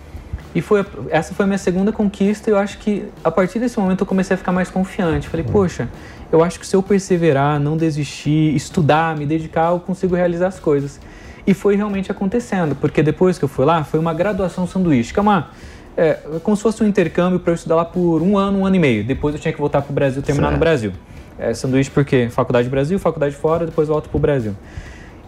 E 0.55 0.61
foi, 0.61 0.85
essa 1.09 1.33
foi 1.33 1.43
a 1.43 1.47
minha 1.47 1.57
segunda 1.57 1.91
conquista. 1.91 2.49
E 2.49 2.53
eu 2.53 2.57
acho 2.57 2.77
que 2.77 3.05
a 3.21 3.29
partir 3.29 3.59
desse 3.59 3.77
momento 3.77 4.01
eu 4.01 4.07
comecei 4.07 4.35
a 4.35 4.37
ficar 4.37 4.53
mais 4.53 4.69
confiante. 4.69 5.27
Falei, 5.27 5.45
poxa, 5.45 5.89
eu 6.31 6.41
acho 6.41 6.57
que 6.57 6.65
se 6.65 6.73
eu 6.73 6.81
perseverar, 6.81 7.59
não 7.59 7.75
desistir, 7.75 8.55
estudar, 8.55 9.17
me 9.17 9.25
dedicar, 9.25 9.71
eu 9.71 9.79
consigo 9.81 10.15
realizar 10.15 10.47
as 10.47 10.57
coisas. 10.57 10.97
E 11.45 11.53
foi 11.53 11.75
realmente 11.75 12.09
acontecendo, 12.09 12.73
porque 12.73 13.03
depois 13.03 13.37
que 13.37 13.43
eu 13.43 13.49
fui 13.49 13.65
lá, 13.65 13.83
foi 13.83 13.99
uma 13.99 14.13
graduação 14.13 14.65
sanduística, 14.65 15.21
uma, 15.21 15.49
é, 15.95 16.17
como 16.41 16.57
se 16.57 16.63
fosse 16.63 16.81
um 16.83 16.87
intercâmbio 16.87 17.39
para 17.39 17.51
eu 17.51 17.55
estudar 17.55 17.75
lá 17.75 17.85
por 17.85 18.21
um 18.21 18.37
ano, 18.37 18.59
um 18.59 18.65
ano 18.65 18.77
e 18.77 18.79
meio. 18.79 19.03
Depois 19.03 19.35
eu 19.35 19.41
tinha 19.41 19.53
que 19.53 19.59
voltar 19.59 19.81
para 19.81 19.91
o 19.91 19.93
Brasil, 19.93 20.23
terminar 20.23 20.47
certo. 20.47 20.53
no 20.55 20.59
Brasil. 20.59 20.91
É, 21.37 21.53
sanduíche 21.53 21.91
porque 21.91 22.29
faculdade 22.29 22.69
Brasil, 22.69 22.97
faculdade 22.97 23.35
fora, 23.35 23.65
depois 23.65 23.89
volto 23.89 24.09
para 24.09 24.17
o 24.17 24.19
Brasil. 24.21 24.55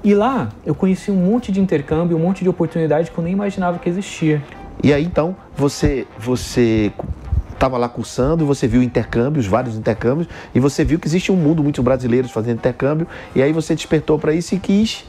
E 0.04 0.16
lá 0.16 0.50
eu 0.66 0.74
conheci 0.74 1.12
um 1.12 1.16
monte 1.16 1.52
de 1.52 1.60
intercâmbio, 1.60 2.16
um 2.16 2.20
monte 2.20 2.44
de 2.44 2.50
oportunidade 2.50 3.12
que 3.12 3.18
eu 3.18 3.24
nem 3.24 3.34
imaginava 3.34 3.78
que 3.78 3.90
existia. 3.90 4.42
E 4.84 4.94
aí 4.94 5.04
então 5.04 5.36
você 5.56 6.06
você 6.20 6.92
estava 7.54 7.78
lá 7.78 7.90
cursando, 7.90 8.46
você 8.46 8.68
viu 8.68 8.84
intercâmbios, 8.84 9.48
vários 9.48 9.76
intercâmbios, 9.76 10.28
e 10.54 10.60
você 10.60 10.86
viu 10.86 11.00
que 11.00 11.08
existe 11.08 11.32
um 11.32 11.36
mundo, 11.36 11.64
muitos 11.64 11.84
brasileiros 11.84 12.32
fazendo 12.32 12.58
intercâmbio, 12.58 13.08
e 13.36 13.42
aí 13.42 13.52
você 13.52 13.74
despertou 13.74 14.20
para 14.20 14.32
isso 14.32 14.54
e 14.54 14.60
quis 14.60 15.04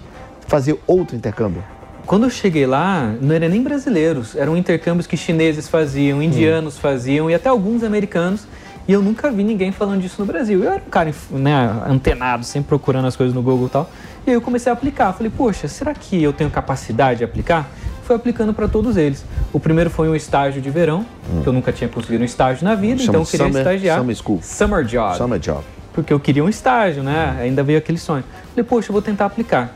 fazer 0.47 0.79
outro 0.87 1.15
intercâmbio. 1.15 1.63
Quando 2.07 2.25
eu 2.25 2.31
cheguei 2.31 2.67
lá, 2.67 3.15
não 3.21 3.35
eram 3.35 3.51
nem 3.51 3.63
brasileiros, 3.63 4.35
eram 4.35 4.57
intercâmbios 4.57 5.07
que 5.07 5.15
chineses 5.15 5.69
faziam, 5.69 6.23
indianos 6.23 6.79
faziam 6.79 7.31
e 7.31 7.35
até 7.35 7.51
alguns 7.51 7.83
americanos. 7.83 8.47
E 8.89 8.93
eu 8.95 9.03
nunca 9.03 9.31
vi 9.31 9.45
ninguém 9.45 9.71
falando 9.71 10.01
disso 10.01 10.17
no 10.19 10.25
Brasil. 10.25 10.65
Eu 10.65 10.73
era 10.73 10.83
um 10.83 10.89
cara 10.89 11.15
né, 11.31 11.83
antenado, 11.87 12.47
sempre 12.47 12.69
procurando 12.69 13.07
as 13.07 13.15
coisas 13.15 13.35
no 13.35 13.43
Google 13.43 13.67
e 13.67 13.71
tal. 13.71 13.91
E 14.27 14.31
aí 14.31 14.35
eu 14.35 14.41
comecei 14.41 14.71
a 14.71 14.73
aplicar. 14.73 15.13
Falei, 15.13 15.31
poxa, 15.31 15.69
será 15.69 15.93
que 15.93 16.23
eu 16.23 16.33
tenho 16.33 16.49
capacidade 16.49 17.19
de 17.19 17.25
aplicar? 17.25 17.71
Fui 18.09 18.17
aplicando 18.17 18.55
para 18.55 18.67
todos 18.67 18.97
eles. 18.97 19.23
O 19.53 19.61
primeiro 19.61 19.91
foi 19.91 20.09
um 20.09 20.15
estágio 20.17 20.63
de 20.63 20.71
verão, 20.71 21.05
que 21.43 21.47
eu 21.47 21.53
nunca 21.53 21.71
tinha 21.71 21.91
conseguido 21.91 22.23
um 22.23 22.25
estágio 22.25 22.65
na 22.65 22.75
vida, 22.75 23.03
Chama 23.03 23.11
então 23.11 23.21
eu 23.21 23.27
queria 23.27 23.47
summer- 23.49 23.61
estagiar. 23.61 23.99
summer 23.99 24.17
school. 24.17 24.41
Summer 24.43 24.83
job. 24.87 25.17
Summer 25.19 25.39
job. 25.39 25.61
Porque 25.93 26.11
eu 26.11 26.19
queria 26.19 26.43
um 26.43 26.49
estágio, 26.49 27.03
né? 27.03 27.37
Ainda 27.39 27.63
veio 27.63 27.77
aquele 27.79 27.99
sonho. 27.99 28.25
Falei, 28.55 28.65
poxa, 28.65 28.89
eu 28.89 28.95
vou 28.95 29.03
tentar 29.03 29.27
aplicar. 29.27 29.75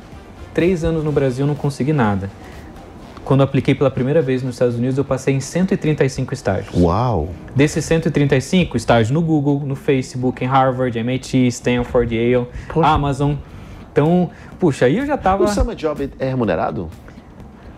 Três 0.54 0.82
anos 0.82 1.04
no 1.04 1.12
Brasil, 1.12 1.46
não 1.46 1.54
consegui 1.54 1.92
nada. 1.92 2.30
Quando 3.22 3.42
apliquei 3.42 3.74
pela 3.74 3.90
primeira 3.90 4.22
vez 4.22 4.42
nos 4.42 4.54
Estados 4.54 4.76
Unidos, 4.76 4.96
eu 4.96 5.04
passei 5.04 5.34
em 5.34 5.40
135 5.40 6.32
estágios. 6.32 6.74
Uau! 6.74 7.28
Desses 7.54 7.84
135, 7.84 8.78
estágio 8.78 9.12
no 9.12 9.20
Google, 9.20 9.60
no 9.60 9.76
Facebook, 9.76 10.42
em 10.42 10.46
Harvard, 10.48 10.98
MIT, 10.98 11.48
Stanford, 11.48 12.14
Yale, 12.16 12.46
Poxa. 12.72 12.88
Amazon. 12.88 13.34
Então, 13.92 14.30
puxa, 14.58 14.86
aí 14.86 14.96
eu 14.96 15.04
já 15.04 15.18
tava... 15.18 15.44
O 15.44 15.48
summer 15.48 15.76
job 15.76 16.08
é 16.18 16.28
remunerado? 16.30 16.88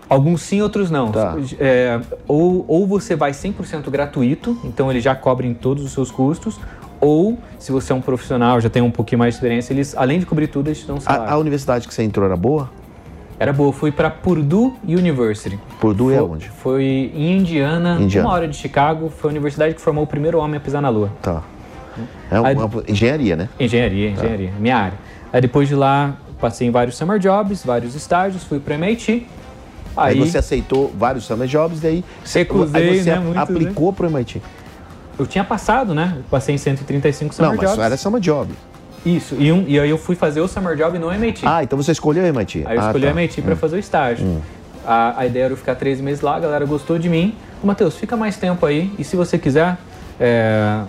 Alguns 0.08 0.42
sim, 0.42 0.60
outros 0.60 0.90
não. 0.90 1.10
Tá. 1.10 1.36
É, 1.58 2.00
ou, 2.28 2.64
ou 2.68 2.86
você 2.86 3.16
vai 3.16 3.32
100% 3.32 3.90
gratuito, 3.90 4.58
então 4.64 4.90
eles 4.90 5.02
já 5.02 5.14
cobrem 5.14 5.54
todos 5.54 5.84
os 5.84 5.92
seus 5.92 6.10
custos, 6.10 6.58
ou 7.00 7.38
se 7.58 7.72
você 7.72 7.92
é 7.92 7.96
um 7.96 8.00
profissional, 8.00 8.60
já 8.60 8.68
tem 8.70 8.82
um 8.82 8.90
pouquinho 8.90 9.18
mais 9.18 9.34
de 9.34 9.38
experiência, 9.38 9.72
eles, 9.72 9.96
além 9.96 10.18
de 10.18 10.26
cobrir 10.26 10.48
tudo, 10.48 10.68
eles 10.68 10.80
te 10.80 10.86
dão 10.86 10.96
um 10.96 11.00
salário. 11.00 11.28
A, 11.30 11.34
a 11.34 11.38
universidade 11.38 11.88
que 11.88 11.94
você 11.94 12.02
entrou 12.02 12.26
era 12.26 12.36
boa? 12.36 12.70
Era 13.38 13.52
boa, 13.52 13.72
fui 13.72 13.90
para 13.90 14.10
Purdue 14.10 14.72
University. 14.86 15.58
Purdue 15.80 16.12
é 16.14 16.18
Foi- 16.18 16.28
onde? 16.28 16.48
Foi 16.50 16.84
em 17.14 17.36
Indiana, 17.38 17.98
Indiana. 18.00 18.28
uma 18.28 18.34
hora 18.34 18.46
de 18.46 18.56
Chicago. 18.56 19.10
Foi 19.10 19.30
a 19.30 19.32
universidade 19.32 19.74
que 19.74 19.80
formou 19.80 20.04
o 20.04 20.06
primeiro 20.06 20.38
homem 20.38 20.56
a 20.56 20.60
pisar 20.60 20.80
na 20.80 20.88
Lua. 20.88 21.10
Tá. 21.20 21.42
É 22.30 22.38
uma, 22.38 22.48
Aí- 22.48 22.54
uma 22.54 22.70
engenharia, 22.86 23.34
né? 23.36 23.48
Engenharia, 23.58 24.10
engenharia, 24.10 24.52
minha 24.58 24.76
área. 24.76 24.98
Aí 25.32 25.40
depois 25.40 25.68
de 25.68 25.74
lá, 25.74 26.14
passei 26.40 26.68
em 26.68 26.70
vários 26.70 26.96
summer 26.96 27.18
jobs, 27.18 27.64
vários 27.64 27.94
estágios, 27.96 28.44
fui 28.44 28.60
para 28.60 28.76
MIT. 28.76 29.26
Aí, 29.96 30.14
Aí, 30.14 30.20
você 30.20 30.38
aceitou 30.38 30.92
vários 30.96 31.24
summer 31.24 31.46
jobs, 31.46 31.80
daí 31.80 32.04
você, 32.24 32.40
Recusei, 32.40 32.90
aí 32.90 33.02
você 33.02 33.10
né, 33.10 33.18
muitos, 33.18 33.42
aplicou 33.42 33.92
para 33.92 34.06
o 34.06 34.10
MIT. 34.10 34.42
eu 35.18 35.26
tinha 35.26 35.44
passado, 35.44 35.94
né? 35.94 36.18
Passei 36.30 36.54
em 36.54 36.58
135 36.58 37.34
summer 37.34 37.50
Não, 37.50 37.56
mas 37.56 37.70
jobs. 37.70 37.84
era 37.84 37.96
summer 37.96 38.20
job. 38.20 38.52
Isso, 39.06 39.36
e, 39.38 39.52
um, 39.52 39.64
e 39.68 39.78
aí 39.78 39.90
eu 39.90 39.98
fui 39.98 40.16
fazer 40.16 40.40
o 40.40 40.48
summer 40.48 40.76
job 40.76 40.98
no 40.98 41.12
MIT. 41.12 41.46
Ah, 41.46 41.62
então 41.62 41.76
você 41.76 41.92
escolheu 41.92 42.24
o 42.24 42.26
MIT. 42.26 42.64
Aí 42.66 42.76
eu 42.76 42.82
ah, 42.82 42.86
escolhi 42.86 43.04
tá. 43.04 43.12
o 43.12 43.14
MIT 43.18 43.42
para 43.42 43.56
fazer 43.56 43.76
o 43.76 43.78
estágio. 43.78 44.42
A, 44.86 45.20
a 45.20 45.26
ideia 45.26 45.44
era 45.44 45.52
eu 45.52 45.56
ficar 45.56 45.74
três 45.74 46.00
meses 46.00 46.22
lá, 46.22 46.36
a 46.36 46.40
galera 46.40 46.64
gostou 46.64 46.98
de 46.98 47.08
mim. 47.08 47.34
Matheus, 47.62 47.96
fica 47.96 48.16
mais 48.16 48.36
tempo 48.36 48.64
aí 48.66 48.92
e 48.98 49.04
se 49.04 49.16
você 49.16 49.38
quiser, 49.38 49.78
é, 50.20 50.82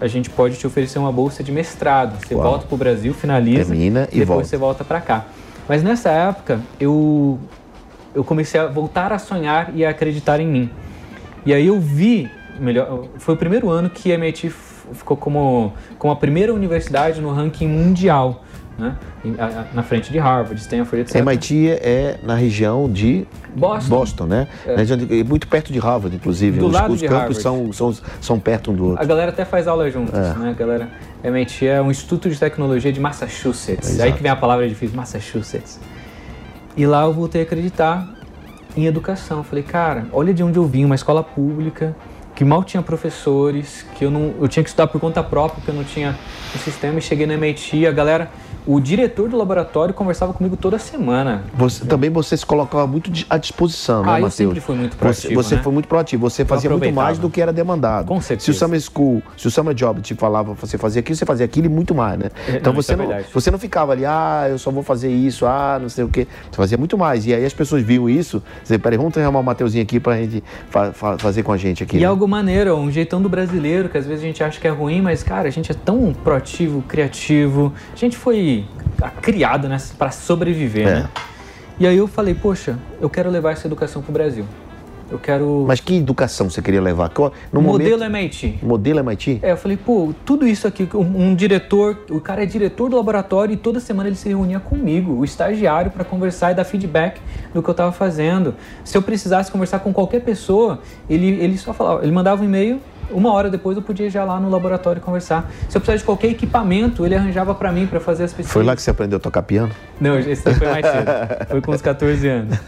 a 0.00 0.06
gente 0.06 0.30
pode 0.30 0.56
te 0.56 0.66
oferecer 0.66 0.98
uma 0.98 1.12
bolsa 1.12 1.42
de 1.42 1.52
mestrado. 1.52 2.18
Você 2.24 2.34
Uau. 2.34 2.44
volta 2.44 2.66
pro 2.66 2.76
Brasil, 2.76 3.12
finaliza, 3.12 3.66
Termina 3.66 4.08
e 4.10 4.20
depois 4.20 4.28
volta. 4.28 4.44
você 4.44 4.56
volta 4.56 4.84
para 4.84 5.00
cá. 5.00 5.24
Mas 5.68 5.82
nessa 5.82 6.10
época, 6.10 6.60
eu, 6.80 7.38
eu 8.14 8.24
comecei 8.24 8.60
a 8.60 8.66
voltar 8.66 9.12
a 9.12 9.18
sonhar 9.18 9.70
e 9.74 9.84
a 9.84 9.90
acreditar 9.90 10.40
em 10.40 10.46
mim. 10.46 10.70
E 11.46 11.52
aí 11.54 11.66
eu 11.66 11.78
vi, 11.80 12.30
melhor, 12.58 13.04
foi 13.18 13.34
o 13.34 13.36
primeiro 13.36 13.68
ano 13.70 13.88
que 13.88 14.10
a 14.12 14.14
MIT 14.16 14.50
ficou 14.50 15.16
como, 15.16 15.72
como 15.98 16.12
a 16.12 16.16
primeira 16.16 16.52
universidade 16.52 17.20
no 17.20 17.32
ranking 17.32 17.68
mundial, 17.68 18.44
né? 18.78 18.96
A- 19.38 19.44
a- 19.44 19.64
Na 19.74 19.82
frente 19.82 20.10
de 20.10 20.18
Harvard, 20.18 20.60
Stanford, 20.60 21.02
etc. 21.02 21.16
MIT 21.16 21.68
é 21.68 22.18
na 22.22 22.34
região 22.34 22.90
de 22.90 23.26
Boston. 23.54 24.24
né? 24.26 24.48
Na 24.66 24.76
região 24.76 24.96
de- 24.98 25.22
muito 25.24 25.46
perto 25.46 25.72
de 25.72 25.78
Harvard, 25.78 26.16
inclusive. 26.16 26.58
Do 26.58 26.66
os 26.66 26.72
lado 26.72 26.92
os 26.94 26.98
de 27.00 27.06
campos 27.06 27.42
Harvard. 27.44 27.72
são, 27.74 27.92
são, 27.94 28.04
são 28.20 28.40
perto 28.40 28.70
um 28.70 28.74
do 28.74 28.84
A 28.84 28.88
outro. 28.88 29.06
galera 29.06 29.30
até 29.30 29.44
faz 29.44 29.68
aula 29.68 29.90
juntos, 29.90 30.12
né? 30.14 30.50
A 30.50 30.52
galera, 30.52 30.88
MIT 31.22 31.66
é 31.66 31.80
um 31.82 31.90
instituto 31.90 32.28
de 32.30 32.38
tecnologia 32.38 32.92
de 32.92 32.98
Massachusetts. 33.00 33.88
Exato. 33.90 34.02
Aí 34.08 34.12
que 34.14 34.22
vem 34.22 34.30
a 34.32 34.36
palavra 34.36 34.66
difícil, 34.68 34.96
Massachusetts. 34.96 35.78
E 36.80 36.86
lá 36.86 37.04
eu 37.04 37.12
voltei 37.12 37.42
a 37.42 37.44
acreditar 37.44 38.08
em 38.74 38.86
educação. 38.86 39.44
Falei, 39.44 39.62
cara, 39.62 40.06
olha 40.14 40.32
de 40.32 40.42
onde 40.42 40.58
eu 40.58 40.64
vim, 40.64 40.86
uma 40.86 40.94
escola 40.94 41.22
pública 41.22 41.94
que 42.34 42.42
mal 42.42 42.64
tinha 42.64 42.82
professores, 42.82 43.84
que 43.96 44.06
eu 44.06 44.10
não, 44.10 44.32
eu 44.40 44.48
tinha 44.48 44.62
que 44.62 44.70
estudar 44.70 44.86
por 44.86 44.98
conta 44.98 45.22
própria, 45.22 45.56
porque 45.56 45.70
eu 45.70 45.74
não 45.74 45.84
tinha 45.84 46.16
um 46.56 46.58
sistema. 46.58 46.98
E 46.98 47.02
cheguei 47.02 47.26
no 47.26 47.34
MIT, 47.34 47.86
a 47.86 47.92
galera, 47.92 48.30
o 48.66 48.78
diretor 48.80 49.28
do 49.28 49.36
laboratório 49.36 49.94
conversava 49.94 50.32
comigo 50.32 50.56
toda 50.56 50.78
semana. 50.78 51.44
Você, 51.54 51.84
também 51.84 52.10
você 52.10 52.36
se 52.36 52.44
colocava 52.44 52.86
muito 52.86 53.10
à 53.28 53.36
disposição, 53.38 54.02
né, 54.02 54.08
Ah, 54.12 54.18
eu 54.18 54.22
Matheus? 54.22 54.34
sempre 54.34 54.60
fui 54.60 54.76
muito 54.76 54.92
Você, 54.92 54.98
proativo, 54.98 55.34
você 55.42 55.54
né? 55.56 55.62
foi 55.62 55.72
muito 55.72 55.88
proativo. 55.88 56.30
Você 56.30 56.44
fazia 56.44 56.70
muito 56.70 56.92
mais 56.92 57.18
do 57.18 57.28
que 57.30 57.40
era 57.40 57.52
demandado. 57.52 58.06
Com 58.06 58.20
Se 58.20 58.28
certeza. 58.28 58.50
o 58.50 58.54
Summer 58.54 58.80
School, 58.80 59.22
se 59.36 59.46
o 59.48 59.50
Summer 59.50 59.74
Job 59.74 60.00
te 60.00 60.14
falava, 60.14 60.52
você 60.54 60.76
fazia 60.78 61.00
aquilo, 61.00 61.16
você 61.16 61.24
fazia 61.26 61.44
aquilo 61.46 61.66
e 61.66 61.68
muito 61.70 61.94
mais, 61.94 62.18
né? 62.18 62.30
É, 62.48 62.56
Então 62.56 62.72
não, 62.72 62.80
isso 62.80 62.86
você, 62.88 62.92
é 62.92 62.96
não, 62.96 63.06
verdade. 63.06 63.28
você 63.32 63.50
não 63.50 63.58
ficava 63.58 63.92
ali, 63.92 64.04
ah, 64.04 64.46
eu 64.50 64.58
só 64.58 64.70
vou 64.70 64.82
fazer 64.82 65.08
isso, 65.10 65.46
ah, 65.46 65.78
não 65.80 65.88
sei 65.88 66.04
o 66.04 66.08
quê. 66.08 66.26
Você 66.50 66.56
fazia 66.56 66.78
muito 66.78 66.96
mais. 66.98 67.26
E 67.26 67.34
aí 67.34 67.44
as 67.44 67.54
pessoas 67.54 67.82
viam 67.82 68.08
isso. 68.08 68.42
Você, 68.62 68.78
peraí, 68.78 68.98
vamos 68.98 69.14
chamar 69.14 69.38
o 69.38 69.42
Mateuzinho 69.42 69.82
aqui 69.82 69.98
pra 70.00 70.16
gente 70.16 70.42
fa- 70.68 70.92
fa- 70.92 71.18
fazer 71.18 71.42
com 71.42 71.52
a 71.52 71.56
gente 71.56 71.82
aqui. 71.82 71.96
E 71.96 72.00
né? 72.00 72.06
algo 72.06 72.26
maneiro, 72.28 72.74
um 72.76 72.90
jeitão 72.90 73.20
do 73.22 73.28
brasileiro, 73.28 73.88
que 73.88 73.96
às 73.98 74.06
vezes 74.06 74.22
a 74.22 74.26
gente 74.26 74.42
acha 74.44 74.60
que 74.60 74.66
é 74.66 74.70
ruim, 74.70 75.00
mas, 75.00 75.22
cara, 75.22 75.48
a 75.48 75.50
gente 75.50 75.70
é 75.70 75.74
tão 75.74 76.12
proativo, 76.12 76.82
criativo. 76.82 77.72
A 77.92 77.96
gente 77.96 78.16
foi 78.16 78.49
criado 79.08 79.68
né, 79.68 79.78
para 79.96 80.10
sobreviver, 80.10 80.86
É. 80.86 80.94
né? 80.94 81.08
E 81.78 81.86
aí 81.86 81.96
eu 81.96 82.06
falei, 82.06 82.34
poxa, 82.34 82.78
eu 83.00 83.08
quero 83.08 83.30
levar 83.30 83.52
essa 83.52 83.66
educação 83.66 84.02
pro 84.02 84.12
Brasil. 84.12 84.44
Eu 85.10 85.18
quero. 85.18 85.64
Mas 85.66 85.80
que 85.80 85.96
educação 85.96 86.48
você 86.48 86.62
queria 86.62 86.80
levar? 86.80 87.10
No 87.52 87.60
modelo 87.60 87.98
momento, 87.98 88.04
MIT. 88.04 88.58
modelo 88.62 89.00
MIT? 89.00 89.40
É, 89.42 89.50
eu 89.50 89.56
falei, 89.56 89.76
pô, 89.76 90.14
tudo 90.24 90.46
isso 90.46 90.68
aqui, 90.68 90.88
um, 90.94 91.30
um 91.30 91.34
diretor, 91.34 91.98
o 92.10 92.20
cara 92.20 92.44
é 92.44 92.46
diretor 92.46 92.88
do 92.90 92.96
laboratório 92.96 93.52
e 93.54 93.56
toda 93.56 93.80
semana 93.80 94.08
ele 94.08 94.14
se 94.16 94.28
reunia 94.28 94.60
comigo, 94.60 95.14
o 95.14 95.24
estagiário, 95.24 95.90
para 95.90 96.04
conversar 96.04 96.52
e 96.52 96.54
dar 96.54 96.64
feedback 96.64 97.20
do 97.52 97.60
que 97.60 97.68
eu 97.68 97.72
estava 97.72 97.90
fazendo. 97.90 98.54
Se 98.84 98.96
eu 98.96 99.02
precisasse 99.02 99.50
conversar 99.50 99.80
com 99.80 99.92
qualquer 99.92 100.20
pessoa, 100.20 100.80
ele, 101.08 101.26
ele 101.42 101.58
só 101.58 101.72
falava, 101.72 102.02
ele 102.04 102.12
mandava 102.12 102.42
um 102.42 102.44
e-mail, 102.44 102.80
uma 103.10 103.32
hora 103.32 103.50
depois 103.50 103.76
eu 103.76 103.82
podia 103.82 104.08
já 104.10 104.24
lá 104.24 104.38
no 104.40 104.48
laboratório 104.48 105.00
conversar. 105.00 105.50
Se 105.68 105.76
eu 105.76 105.80
precisasse 105.80 105.98
de 105.98 106.04
qualquer 106.04 106.28
equipamento, 106.28 107.04
ele 107.04 107.14
arranjava 107.14 107.54
para 107.54 107.72
mim 107.72 107.86
para 107.86 108.00
fazer 108.00 108.24
as 108.24 108.30
pesquisas. 108.32 108.52
Foi 108.52 108.64
lá 108.64 108.74
que 108.74 108.82
você 108.82 108.90
aprendeu 108.90 109.16
a 109.16 109.20
tocar 109.20 109.42
piano? 109.42 109.72
Não, 110.00 110.18
esse 110.18 110.42
foi 110.54 110.68
mais 110.68 110.86
cedo. 110.86 111.10
Foi 111.50 111.60
com 111.60 111.72
uns 111.72 111.82
14 111.82 112.28
anos. 112.28 112.58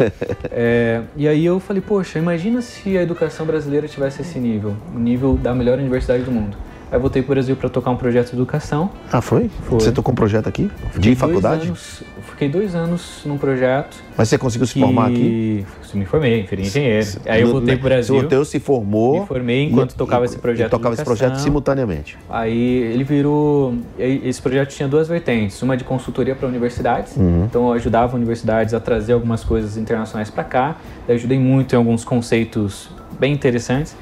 É, 0.51 1.01
e 1.17 1.27
aí 1.27 1.45
eu 1.45 1.59
falei, 1.59 1.81
poxa, 1.81 2.19
imagina 2.19 2.61
se 2.61 2.97
a 2.99 3.03
educação 3.03 3.47
brasileira 3.47 3.89
tivesse 3.89 4.23
esse 4.23 4.39
nível, 4.39 4.77
o 4.95 4.99
nível 4.99 5.37
da 5.37 5.55
melhor 5.55 5.79
universidade 5.79 6.23
do 6.23 6.31
mundo. 6.31 6.57
Aí 6.93 6.99
voltei 6.99 7.23
para 7.23 7.33
o 7.33 7.35
Brasil 7.35 7.57
para 7.57 7.71
tocar 7.71 7.91
um 7.91 7.97
projeto 7.97 8.29
de 8.29 8.37
educação. 8.37 8.91
Ah, 9.11 9.23
foi? 9.23 9.51
Foi. 9.63 9.81
Você 9.81 9.91
tocou 9.91 10.13
um 10.13 10.15
projeto 10.15 10.47
aqui? 10.47 10.65
De 10.65 10.93
Fiquei 10.93 11.15
faculdade? 11.15 11.57
Dois 11.67 11.69
anos, 11.69 12.03
fiquei 12.31 12.49
dois 12.51 12.75
anos 12.75 13.23
num 13.25 13.39
projeto. 13.39 13.97
Mas 14.15 14.29
você 14.29 14.37
conseguiu 14.37 14.67
se 14.67 14.75
que... 14.75 14.81
formar 14.81 15.07
aqui? 15.07 15.65
Me 15.95 16.05
formei, 16.05 16.43
virei 16.43 16.67
engenheiro. 16.67 17.07
Aí 17.27 17.41
eu 17.41 17.49
voltei 17.51 17.77
para 17.77 17.87
o 17.87 17.89
Brasil. 17.89 18.17
O 18.17 18.25
teu 18.25 18.45
se 18.45 18.61
formou. 18.61 19.21
Me 19.21 19.27
formei 19.27 19.65
enquanto 19.65 19.93
e- 19.93 19.95
tocava 19.95 20.25
e- 20.25 20.27
esse 20.27 20.39
projeto 20.39 20.71
tocava 20.71 20.95
de 20.95 21.01
esse 21.01 21.05
projeto 21.05 21.37
simultaneamente. 21.37 22.19
Aí 22.29 22.83
ele 22.93 23.05
virou. 23.05 23.75
Esse 23.99 24.43
projeto 24.43 24.69
tinha 24.71 24.87
duas 24.89 25.09
vertentes: 25.09 25.61
uma 25.63 25.77
de 25.79 25.85
consultoria 25.85 26.35
para 26.35 26.47
universidades, 26.47 27.17
Uhum. 27.17 27.45
então 27.47 27.69
eu 27.69 27.73
ajudava 27.73 28.17
universidades 28.17 28.75
a 28.75 28.81
trazer 28.81 29.15
algumas 29.15 29.43
coisas 29.45 29.79
internacionais 29.79 30.29
para 30.29 30.45
cá, 30.45 30.77
eu 31.09 31.15
ajudei 31.15 31.39
muito 31.39 31.75
em 31.75 31.77
alguns 31.79 32.05
conceitos 32.05 32.91
bem 33.19 33.33
interessantes. 33.33 33.97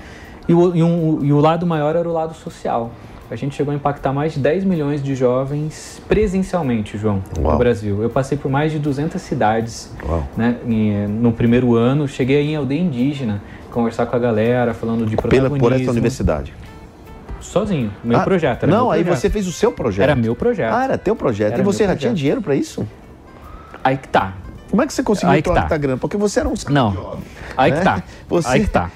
E 0.51 0.55
o, 0.55 0.75
e 0.77 0.83
um- 0.83 1.19
e 1.23 1.33
o 1.33 1.39
lado 1.39 1.65
maior 1.65 1.95
era 1.95 2.09
o 2.09 2.13
lado 2.13 2.35
social. 2.35 2.91
A 3.31 3.37
gente 3.37 3.55
chegou 3.55 3.71
a 3.71 3.77
impactar 3.77 4.13
mais 4.13 4.33
de 4.33 4.41
10 4.41 4.65
milhões 4.65 5.01
de 5.01 5.15
jovens 5.15 6.03
presencialmente, 6.09 6.99
João, 6.99 7.23
Uau. 7.39 7.53
no 7.53 7.59
Brasil. 7.59 8.03
Eu 8.03 8.11
passei 8.11 8.37
por 8.37 8.51
mais 8.51 8.73
de 8.73 8.81
200 8.81 9.23
cidades 9.23 9.93
né, 10.37 10.57
no 11.09 11.31
primeiro 11.31 11.77
ano. 11.77 12.09
Cheguei 12.09 12.43
em 12.51 12.57
aldeia 12.57 12.81
indígena, 12.81 13.41
conversar 13.71 14.07
com 14.07 14.17
a 14.17 14.19
galera, 14.19 14.75
falando 14.75 15.07
de 15.07 15.15
Pela, 15.17 15.29
protagonismo. 15.29 15.61
por 15.61 15.73
essa 15.73 15.91
universidade. 15.93 16.53
Sozinho, 17.41 17.93
meu 18.03 18.19
Ah, 18.19 18.25
projeto. 18.25 18.67
Não, 18.67 18.87
meu 18.87 18.91
aí 18.91 19.05
projeto. 19.05 19.21
você 19.21 19.31
fez 19.31 19.47
o 19.47 19.53
seu 19.53 19.71
projeto. 19.71 20.03
Era 20.03 20.17
meu 20.17 20.35
projeto. 20.35 20.75
Ah, 20.75 20.83
era 20.85 20.99
teu 20.99 21.15
projeto. 21.15 21.53
Era 21.53 21.63
e 21.63 21.65
você 21.65 21.85
já 21.85 21.91
tinha 21.91 21.97
projeto. 22.11 22.17
dinheiro 22.17 22.43
pra 22.43 22.57
isso? 22.57 22.85
Aí 23.85 23.97
que 23.97 24.09
tá. 24.09 24.35
Como 24.69 24.83
é 24.83 24.87
que 24.89 24.93
você 24.93 25.03
conseguiu 25.05 25.31
Aí 25.31 25.41
que 25.43 25.53
tá. 25.53 25.77
grana? 25.77 25.97
Porque 25.99 26.17
você 26.17 26.41
era 26.41 26.49
um 26.49 26.55
Não. 26.69 27.19
Aí 27.57 27.71
que 27.73 27.79
né? 27.79 27.85
tá. 27.85 28.03
Você- 28.29 28.49
Aí 28.49 28.61
que 28.65 28.71
tá. 28.71 28.91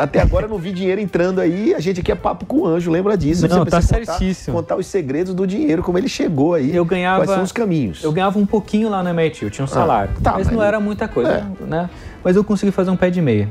Até 0.00 0.20
agora 0.20 0.46
eu 0.46 0.48
não 0.50 0.58
vi 0.58 0.72
dinheiro 0.72 1.00
entrando 1.00 1.40
aí. 1.40 1.74
A 1.74 1.80
gente 1.80 2.00
aqui 2.00 2.10
é 2.10 2.14
papo 2.14 2.46
com 2.46 2.58
o 2.58 2.66
anjo, 2.66 2.90
lembra 2.90 3.16
disso? 3.16 3.42
Não, 3.48 3.58
Você 3.64 3.70
tá 3.70 3.76
precisa 3.76 3.98
contar- 3.98 4.12
certíssimo. 4.12 4.56
Contar, 4.56 4.76
os 4.76 4.86
segredos 4.86 5.34
do 5.34 5.46
dinheiro, 5.46 5.82
como 5.82 5.98
ele 5.98 6.08
chegou 6.08 6.54
aí. 6.54 6.74
Eu 6.74 6.84
ganhava. 6.84 7.20
Quais 7.24 7.30
são 7.30 7.42
os 7.42 7.52
caminhos? 7.52 8.02
Eu 8.02 8.12
ganhava 8.12 8.38
um 8.38 8.46
pouquinho 8.46 8.88
lá 8.88 9.02
na 9.02 9.10
MIT, 9.10 9.44
eu 9.44 9.50
tinha 9.50 9.64
um 9.64 9.68
salário. 9.68 10.14
tá, 10.22 10.32
mas 10.32 10.46
mas- 10.46 10.56
não 10.56 10.62
era 10.62 10.78
muita 10.80 11.06
coisa, 11.08 11.46
É. 11.60 11.64
né? 11.66 11.90
Mas 12.24 12.36
eu 12.36 12.44
consegui 12.44 12.72
fazer 12.72 12.90
um 12.90 12.96
pé 12.96 13.10
de 13.10 13.20
meia. 13.22 13.48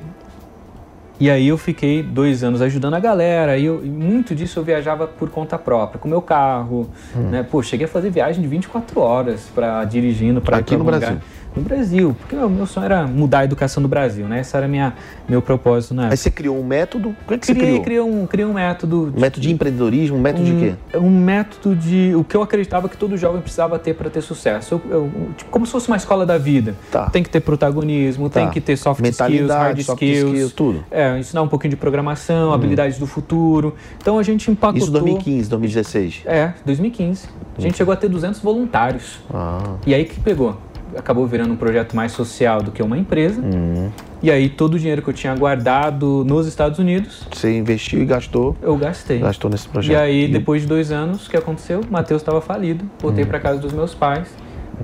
E 1.20 1.32
aí 1.32 1.48
eu 1.48 1.58
fiquei 1.58 2.04
dois 2.04 2.44
anos 2.44 2.62
ajudando 2.62 2.94
a 2.94 3.00
galera, 3.00 3.58
e, 3.58 3.66
eu- 3.66 3.84
e 3.84 3.90
muito 3.90 4.36
disso 4.36 4.60
eu 4.60 4.64
viajava 4.64 5.08
por 5.08 5.30
conta 5.32 5.58
própria, 5.58 5.98
com 6.00 6.08
meu 6.08 6.22
carro, 6.22 6.88
Hum. 7.16 7.30
né? 7.32 7.42
Pô, 7.42 7.64
cheguei 7.64 7.86
a 7.86 7.90
fazer 7.90 8.12
viagem 8.12 8.40
de 8.40 8.48
24 8.48 9.00
horas 9.00 9.48
para 9.56 9.84
dirigindo 9.86 10.40
para 10.42 10.58
Aqui 10.58 10.78
no 10.78 10.84
Brasil? 10.84 11.18
No 11.58 11.64
Brasil, 11.64 12.16
porque 12.20 12.36
o 12.36 12.50
meu 12.50 12.66
sonho 12.66 12.86
era 12.86 13.08
mudar 13.08 13.40
a 13.40 13.44
educação 13.46 13.82
do 13.82 13.90
Brasil, 13.90 14.28
né? 14.28 14.42
Esse 14.42 14.56
era 14.56 14.68
minha, 14.68 14.94
meu 15.28 15.42
propósito 15.42 15.94
na 15.94 16.04
Aí 16.04 16.08
época. 16.08 16.18
você 16.18 16.32
criou 16.32 16.58
um 16.60 16.64
método. 16.64 17.16
Como 17.26 17.36
é 17.36 17.38
que 17.38 17.46
você 17.46 17.54
Criei, 17.54 17.70
criou? 17.82 17.84
criei, 17.84 18.00
um, 18.02 18.26
criei 18.28 18.46
um 18.48 18.54
método 18.54 19.14
Um 19.16 19.20
método 19.20 19.42
de 19.42 19.52
empreendedorismo, 19.52 20.18
um 20.18 20.22
método 20.22 20.46
de 20.46 20.52
quê? 20.54 20.98
um, 20.98 21.00
um 21.08 21.20
método 21.20 21.76
de 21.76 22.14
o 22.16 22.24
que 22.24 22.36
eu 22.38 22.42
acreditava 22.42 22.88
que 22.88 22.96
todo 22.98 23.18
jovem 23.18 23.42
precisava 23.42 23.80
ter 23.80 23.94
para 23.96 24.10
ter 24.10 24.22
sucesso. 24.22 24.76
Eu- 24.76 24.92
eu- 24.92 25.12
tipo, 25.36 25.50
como 25.50 25.66
se 25.66 25.72
fosse 25.72 25.88
uma 25.88 25.98
escola 25.98 26.26
da 26.26 26.38
vida. 26.38 26.76
Tá. 26.92 27.10
Tem 27.10 27.24
que 27.24 27.30
ter 27.30 27.40
protagonismo, 27.40 28.30
Tá. 28.30 28.42
tem 28.42 28.50
que 28.52 28.62
ter 28.62 28.78
soft 28.78 29.04
skills, 29.06 29.50
hard 29.52 29.80
soft 29.82 30.02
skills, 30.04 30.32
skills, 30.34 30.54
tudo. 30.54 30.80
Hum. 30.80 30.84
É, 30.92 31.18
ensinar 31.20 31.42
um 31.42 31.48
pouquinho 31.48 31.72
de 31.72 31.78
programação, 31.78 32.54
habilidades 32.54 33.00
do 33.00 33.08
futuro. 33.08 33.74
Então 34.00 34.20
a 34.20 34.24
gente 34.24 34.50
empacotou. 34.52 34.84
Isso 34.84 34.92
2015, 34.92 35.50
2016. 35.50 36.22
É, 36.26 36.54
2015. 36.66 37.28
A 37.58 37.62
gente 37.62 37.76
chegou 37.76 37.92
a 37.92 37.98
ter 37.98 38.08
200 38.08 38.40
voluntários. 38.40 39.20
Ah, 39.34 39.76
E 39.86 39.94
aí 39.94 40.06
que 40.06 40.20
pegou? 40.20 40.58
Acabou 40.96 41.26
virando 41.28 41.54
um 41.54 41.58
projeto 41.58 41.96
mais 41.96 42.12
social 42.12 42.62
do 42.62 42.72
que 42.72 42.82
uma 42.82 42.98
empresa. 42.98 43.42
Hum. 43.42 43.90
E 44.22 44.32
aí 44.32 44.50
todo 44.50 44.76
o 44.76 44.80
dinheiro 44.80 45.02
que 45.02 45.10
eu 45.10 45.14
tinha 45.14 45.36
guardado 45.36 46.24
nos 46.26 46.48
Estados 46.48 46.80
Unidos, 46.80 47.28
você 47.32 47.58
investiu 47.58 48.02
e 48.02 48.06
gastou, 48.06 48.56
eu 48.62 48.76
gastei. 48.78 49.20
gastou 49.20 49.50
nesse 49.50 49.68
projeto. 49.68 49.94
E 49.94 49.96
aí, 49.96 50.28
depois 50.28 50.62
de 50.64 50.68
dois 50.68 50.92
anos, 50.92 51.28
o 51.28 51.30
que 51.30 51.38
aconteceu? 51.38 51.82
O 51.82 51.92
Matheus 51.92 52.22
estava 52.22 52.42
falido. 52.42 52.86
Voltei 53.00 53.24
Hum. 53.24 53.28
para 53.28 53.40
casa 53.40 53.60
dos 53.60 53.74
meus 53.74 53.94
pais 53.94 54.28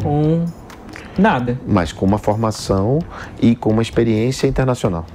com 0.02 0.46
nada. 1.18 1.58
Mas 1.68 1.92
com 1.92 2.06
uma 2.06 2.18
formação 2.18 3.00
e 3.42 3.56
com 3.56 3.70
uma 3.72 3.82
experiência 3.82 4.48
internacional. 4.48 5.06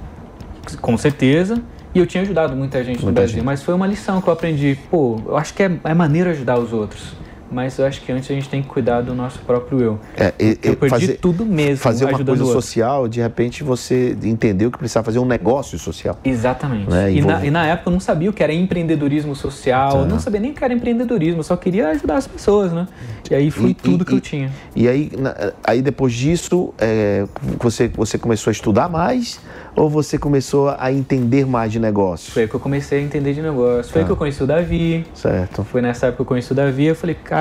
Com 0.81 0.97
certeza. 0.97 1.61
E 1.93 1.99
eu 1.99 2.05
tinha 2.05 2.21
ajudado 2.21 2.55
muita 2.55 2.83
gente 2.83 2.97
no 2.99 3.05
Muita 3.05 3.21
Brasil. 3.21 3.35
gente. 3.37 3.45
Mas 3.45 3.63
foi 3.63 3.73
uma 3.73 3.87
lição 3.87 4.21
que 4.21 4.27
eu 4.27 4.33
aprendi. 4.33 4.77
Pô, 4.91 5.19
eu 5.25 5.35
acho 5.37 5.53
que 5.53 5.63
é, 5.63 5.71
é 5.83 5.93
maneiro 5.93 6.29
ajudar 6.29 6.59
os 6.59 6.71
outros. 6.71 7.13
Mas 7.51 7.77
eu 7.79 7.85
acho 7.85 8.01
que 8.01 8.11
antes 8.11 8.29
a 8.29 8.33
gente 8.33 8.47
tem 8.49 8.61
que 8.61 8.67
cuidar 8.67 9.01
do 9.01 9.13
nosso 9.15 9.39
próprio 9.39 9.81
eu. 9.81 9.99
É, 10.15 10.33
e- 10.39 10.57
Eu 10.63 10.75
perdi 10.75 11.13
tudo 11.13 11.45
mesmo 11.45 11.77
Fazer 11.77 12.05
uma 12.05 12.23
coisa 12.23 12.45
social, 12.45 13.07
de 13.07 13.19
repente 13.21 13.63
você 13.63 14.15
entendeu 14.23 14.69
que 14.71 14.77
precisava 14.77 15.05
fazer 15.05 15.19
um 15.19 15.25
negócio 15.25 15.77
social. 15.79 16.17
Exatamente. 16.23 16.89
Né, 16.89 17.11
e, 17.11 17.21
na, 17.21 17.45
e 17.45 17.51
na 17.51 17.65
época 17.65 17.89
eu 17.89 17.93
não 17.93 17.99
sabia 17.99 18.29
o 18.29 18.33
que 18.33 18.43
era 18.43 18.53
empreendedorismo 18.53 19.35
social, 19.35 19.99
eu 20.01 20.05
não 20.05 20.19
sabia 20.19 20.39
nem 20.39 20.51
o 20.51 20.53
que 20.53 20.63
era 20.63 20.73
empreendedorismo, 20.73 21.43
só 21.43 21.55
queria 21.55 21.89
ajudar 21.89 22.17
as 22.17 22.27
pessoas, 22.27 22.71
né? 22.71 22.87
E 23.29 23.35
aí 23.35 23.49
foi 23.51 23.71
E- 23.71 23.73
tudo 23.73 24.05
que 24.05 24.13
eu 24.13 24.21
tinha. 24.21 24.51
E 24.75 24.87
aí, 24.87 25.11
aí 25.63 25.81
depois 25.81 26.13
disso, 26.13 26.73
é, 26.77 27.25
você, 27.59 27.87
você 27.87 28.17
começou 28.17 28.49
a 28.49 28.53
estudar 28.53 28.89
mais 28.89 29.39
ou 29.75 29.89
você 29.89 30.17
começou 30.17 30.69
a 30.77 30.91
entender 30.91 31.45
mais 31.45 31.71
de 31.71 31.79
negócio? 31.79 32.31
Foi 32.31 32.43
aí 32.43 32.47
que 32.47 32.55
eu 32.55 32.59
comecei 32.59 32.99
a 32.99 33.01
entender 33.01 33.33
de 33.33 33.41
negócio. 33.41 33.91
Foi 33.91 34.01
aí 34.01 34.03
Tá. 34.03 34.07
que 34.07 34.11
eu 34.13 34.17
conheci 34.17 34.43
o 34.43 34.47
Davi, 34.47 35.05
Certo. 35.13 35.63
Foi 35.63 35.81
nessa 35.81 36.07
época 36.07 36.17
que 36.17 36.21
eu 36.21 36.25
conheci 36.25 36.51
o 36.51 36.55
Davi, 36.55 36.85
eu 36.85 36.95
falei, 36.95 37.15
cara, 37.15 37.38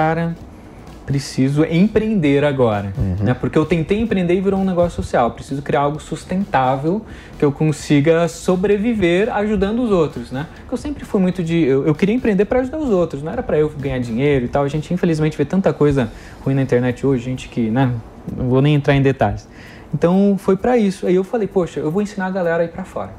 preciso 1.09 1.65
empreender 1.65 2.45
agora. 2.45 2.93
Uhum. 2.99 3.25
Né? 3.25 3.33
Porque 3.33 3.57
eu 3.57 3.65
tentei 3.65 3.99
empreender 3.99 4.35
e 4.35 4.43
virou 4.43 4.61
um 4.61 4.65
negócio 4.65 5.03
social. 5.03 5.31
Preciso 5.31 5.63
criar 5.63 5.81
algo 5.81 5.99
sustentável 5.99 7.01
que 7.39 7.45
eu 7.45 7.51
consiga 7.51 8.29
sobreviver 8.29 9.35
ajudando 9.35 9.83
os 9.83 9.91
outros, 9.91 10.31
né? 10.31 10.47
Porque 10.55 10.75
eu 10.75 10.77
sempre 10.77 11.07
fui 11.07 11.19
muito 11.19 11.43
de... 11.43 11.65
Eu, 11.65 11.87
eu 11.87 11.95
queria 11.95 12.15
empreender 12.15 12.45
para 12.45 12.61
ajudar 12.61 12.77
os 12.77 12.91
outros, 12.91 13.23
não 13.23 13.33
era 13.33 13.43
para 13.43 13.59
eu 13.59 13.71
ganhar 13.71 13.99
dinheiro 14.01 14.45
e 14.45 14.49
tal. 14.49 14.65
A 14.65 14.69
gente, 14.69 14.93
infelizmente, 14.93 15.35
vê 15.35 15.47
tanta 15.47 15.73
coisa 15.73 16.13
ruim 16.45 16.55
na 16.55 16.61
internet 16.61 17.07
hoje, 17.07 17.25
gente 17.25 17.49
que, 17.49 17.71
né? 17.71 17.91
Não 18.37 18.51
vou 18.51 18.61
nem 18.61 18.75
entrar 18.75 18.95
em 18.95 19.01
detalhes. 19.01 19.49
Então, 19.95 20.37
foi 20.39 20.59
para 20.59 20.77
isso. 20.77 21.07
Aí 21.07 21.15
eu 21.15 21.25
falei, 21.25 21.49
poxa, 21.49 21.81
eu 21.81 21.91
vou 21.91 22.03
ensinar 22.03 22.27
a 22.27 22.31
galera 22.31 22.63
a 22.63 22.67
ir 22.67 22.69
para 22.69 22.85
fora. 22.85 23.13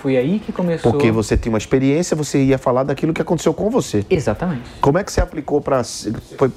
Foi 0.00 0.16
aí 0.16 0.38
que 0.38 0.50
começou... 0.50 0.90
Porque 0.90 1.10
você 1.10 1.36
tinha 1.36 1.52
uma 1.52 1.58
experiência, 1.58 2.16
você 2.16 2.42
ia 2.42 2.56
falar 2.56 2.84
daquilo 2.84 3.12
que 3.12 3.20
aconteceu 3.20 3.52
com 3.52 3.68
você. 3.68 4.04
Exatamente. 4.08 4.62
Como 4.80 4.96
é 4.96 5.04
que 5.04 5.12
você 5.12 5.20
aplicou 5.20 5.60
para. 5.60 5.84
Foi, 5.84 6.50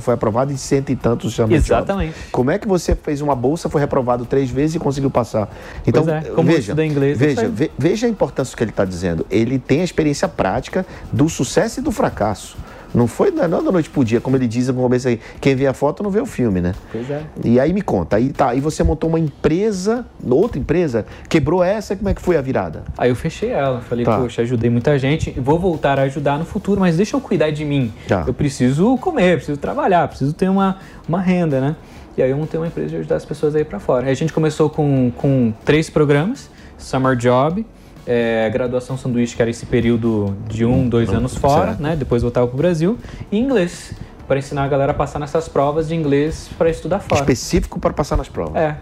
foi 0.00 0.14
aprovado 0.14 0.50
em 0.50 0.56
cento 0.56 0.90
e 0.90 0.96
tantos 0.96 1.34
chamados 1.34 1.56
Exatamente. 1.56 2.14
Como 2.32 2.50
é 2.50 2.58
que 2.58 2.66
você 2.66 2.94
fez 2.94 3.20
uma 3.20 3.34
bolsa, 3.34 3.68
foi 3.68 3.82
reprovado 3.82 4.24
três 4.24 4.48
vezes 4.48 4.76
e 4.76 4.78
conseguiu 4.78 5.10
passar? 5.10 5.54
Então, 5.86 6.04
Pois 6.04 6.24
é, 6.24 6.30
como 6.30 6.50
veja, 6.50 6.72
inglês, 6.84 7.20
eu 7.20 7.28
veja, 7.28 7.48
ve- 7.48 7.70
veja 7.76 8.06
a 8.06 8.10
importância 8.10 8.54
do 8.54 8.56
que 8.56 8.64
ele 8.64 8.70
está 8.70 8.86
dizendo. 8.86 9.26
Ele 9.30 9.58
tem 9.58 9.82
a 9.82 9.84
experiência 9.84 10.26
prática 10.26 10.86
do 11.12 11.28
sucesso 11.28 11.80
e 11.80 11.82
do 11.82 11.92
fracasso. 11.92 12.56
Não 12.96 13.06
foi 13.06 13.30
não 13.30 13.44
é 13.44 13.48
da 13.48 13.60
noite 13.60 13.90
pro 13.90 14.02
dia, 14.02 14.22
como 14.22 14.36
ele 14.38 14.48
diz 14.48 14.68
no 14.68 14.74
começo 14.74 15.06
aí. 15.06 15.20
Quem 15.38 15.54
vê 15.54 15.66
a 15.66 15.74
foto 15.74 16.02
não 16.02 16.10
vê 16.10 16.18
o 16.18 16.24
filme, 16.24 16.62
né? 16.62 16.72
Pois 16.90 17.10
é. 17.10 17.22
E 17.44 17.60
aí 17.60 17.70
me 17.70 17.82
conta, 17.82 18.16
aí 18.16 18.30
tá, 18.32 18.48
aí 18.48 18.60
você 18.60 18.82
montou 18.82 19.10
uma 19.10 19.20
empresa, 19.20 20.06
outra 20.26 20.58
empresa, 20.58 21.04
quebrou 21.28 21.62
essa, 21.62 21.94
como 21.94 22.08
é 22.08 22.14
que 22.14 22.22
foi 22.22 22.38
a 22.38 22.40
virada? 22.40 22.84
Aí 22.96 23.10
eu 23.10 23.14
fechei 23.14 23.50
ela, 23.50 23.82
falei, 23.82 24.02
Tá. 24.02 24.18
poxa, 24.18 24.40
ajudei 24.40 24.70
muita 24.70 24.98
gente, 24.98 25.30
vou 25.38 25.58
voltar 25.58 25.98
a 25.98 26.02
ajudar 26.04 26.38
no 26.38 26.46
futuro, 26.46 26.80
mas 26.80 26.96
deixa 26.96 27.14
eu 27.14 27.20
cuidar 27.20 27.50
de 27.50 27.66
mim. 27.66 27.92
Tá. 28.08 28.24
Eu 28.26 28.32
preciso 28.32 28.96
comer, 28.96 29.36
preciso 29.36 29.58
trabalhar, 29.58 30.08
preciso 30.08 30.32
ter 30.32 30.48
uma, 30.48 30.78
uma 31.06 31.20
renda, 31.20 31.60
né? 31.60 31.76
E 32.16 32.22
aí 32.22 32.30
eu 32.30 32.38
montei 32.38 32.58
uma 32.58 32.66
empresa 32.66 32.88
de 32.88 32.96
ajudar 32.96 33.16
as 33.16 33.26
pessoas 33.26 33.54
aí 33.54 33.62
para 33.62 33.78
fora. 33.78 34.06
Aí 34.06 34.12
a 34.12 34.16
gente 34.16 34.32
começou 34.32 34.70
com, 34.70 35.12
com 35.18 35.52
três 35.66 35.90
programas, 35.90 36.48
Summer 36.78 37.14
Job, 37.14 37.66
é, 38.06 38.48
graduação 38.50 38.96
sanduíche, 38.96 39.34
que 39.34 39.42
era 39.42 39.50
esse 39.50 39.66
período 39.66 40.36
de 40.48 40.64
um, 40.64 40.88
dois 40.88 41.10
anos 41.10 41.36
fora, 41.36 41.68
certo. 41.68 41.82
né? 41.82 41.96
Depois 41.96 42.22
voltava 42.22 42.46
pro 42.46 42.56
Brasil, 42.56 42.98
e 43.30 43.38
inglês, 43.38 43.92
para 44.28 44.38
ensinar 44.38 44.64
a 44.64 44.68
galera 44.68 44.92
a 44.92 44.94
passar 44.94 45.18
nessas 45.18 45.48
provas 45.48 45.88
de 45.88 45.94
inglês 45.94 46.48
para 46.56 46.70
estudar 46.70 47.00
fora. 47.00 47.20
Específico 47.20 47.80
para 47.80 47.92
passar 47.92 48.16
nas 48.16 48.28
provas. 48.28 48.56
É. 48.56 48.76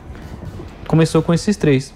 Começou 0.86 1.22
com 1.22 1.32
esses 1.32 1.56
três. 1.56 1.92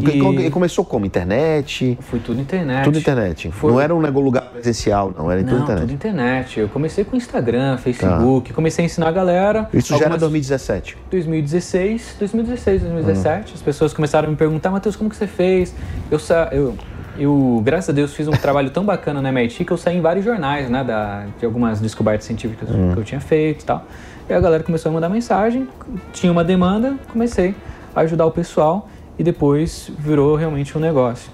E 0.00 0.50
começou 0.50 0.84
como? 0.84 1.04
Internet? 1.04 1.98
Foi 2.00 2.18
tudo 2.18 2.40
internet. 2.40 2.84
Tudo 2.84 2.98
internet. 2.98 3.50
Foi- 3.50 3.70
Não 3.72 3.80
era 3.80 3.94
um 3.94 3.98
lugar 4.20 4.42
presencial, 4.44 5.12
não, 5.16 5.30
era 5.30 5.42
tudo 5.42 5.54
Não, 5.56 5.62
internet. 5.62 5.80
tudo 5.82 5.92
internet. 5.92 6.60
Eu 6.60 6.68
comecei 6.68 7.04
com 7.04 7.14
Instagram, 7.16 7.76
Facebook, 7.76 8.52
comecei 8.52 8.84
a 8.84 8.86
ensinar 8.86 9.08
a 9.08 9.12
galera. 9.12 9.68
Isso 9.74 9.88
já 9.90 9.96
era 9.96 10.04
algumas- 10.06 10.20
2017. 10.20 10.96
2016, 11.10 12.16
2016, 12.18 12.80
2017. 12.82 13.50
Hum. 13.50 13.54
As 13.54 13.62
pessoas 13.62 13.92
começaram 13.92 14.28
a 14.28 14.30
me 14.30 14.36
perguntar, 14.36 14.70
Matheus, 14.70 14.96
como 14.96 15.10
que 15.10 15.16
você 15.16 15.26
fez? 15.26 15.74
Eu, 16.10 16.18
sa- 16.18 16.48
eu, 16.52 16.74
eu, 17.18 17.60
graças 17.64 17.90
a 17.90 17.92
Deus, 17.92 18.14
fiz 18.14 18.26
um 18.26 18.32
trabalho 18.32 18.70
tão 18.70 18.84
bacana 18.84 19.20
na 19.20 19.28
MIT 19.28 19.64
que 19.64 19.72
eu 19.72 19.76
saí 19.76 19.98
em 19.98 20.00
vários 20.00 20.24
jornais, 20.24 20.70
né, 20.70 20.82
da, 20.82 21.26
de 21.38 21.44
algumas 21.44 21.80
descobertas 21.80 22.24
científicas 22.26 22.70
Hum. 22.70 22.92
que 22.94 22.98
eu 23.00 23.04
tinha 23.04 23.20
feito 23.20 23.62
e 23.62 23.66
tal. 23.66 23.84
E 24.28 24.32
a 24.32 24.40
galera 24.40 24.62
começou 24.62 24.88
a 24.90 24.92
mandar 24.92 25.08
mensagem, 25.10 25.68
tinha 26.12 26.32
uma 26.32 26.42
demanda, 26.44 26.94
comecei 27.12 27.54
a 27.94 28.00
ajudar 28.00 28.24
o 28.24 28.30
pessoal 28.30 28.88
e 29.18 29.22
depois 29.22 29.90
virou 29.98 30.34
realmente 30.36 30.76
um 30.76 30.80
negócio. 30.80 31.30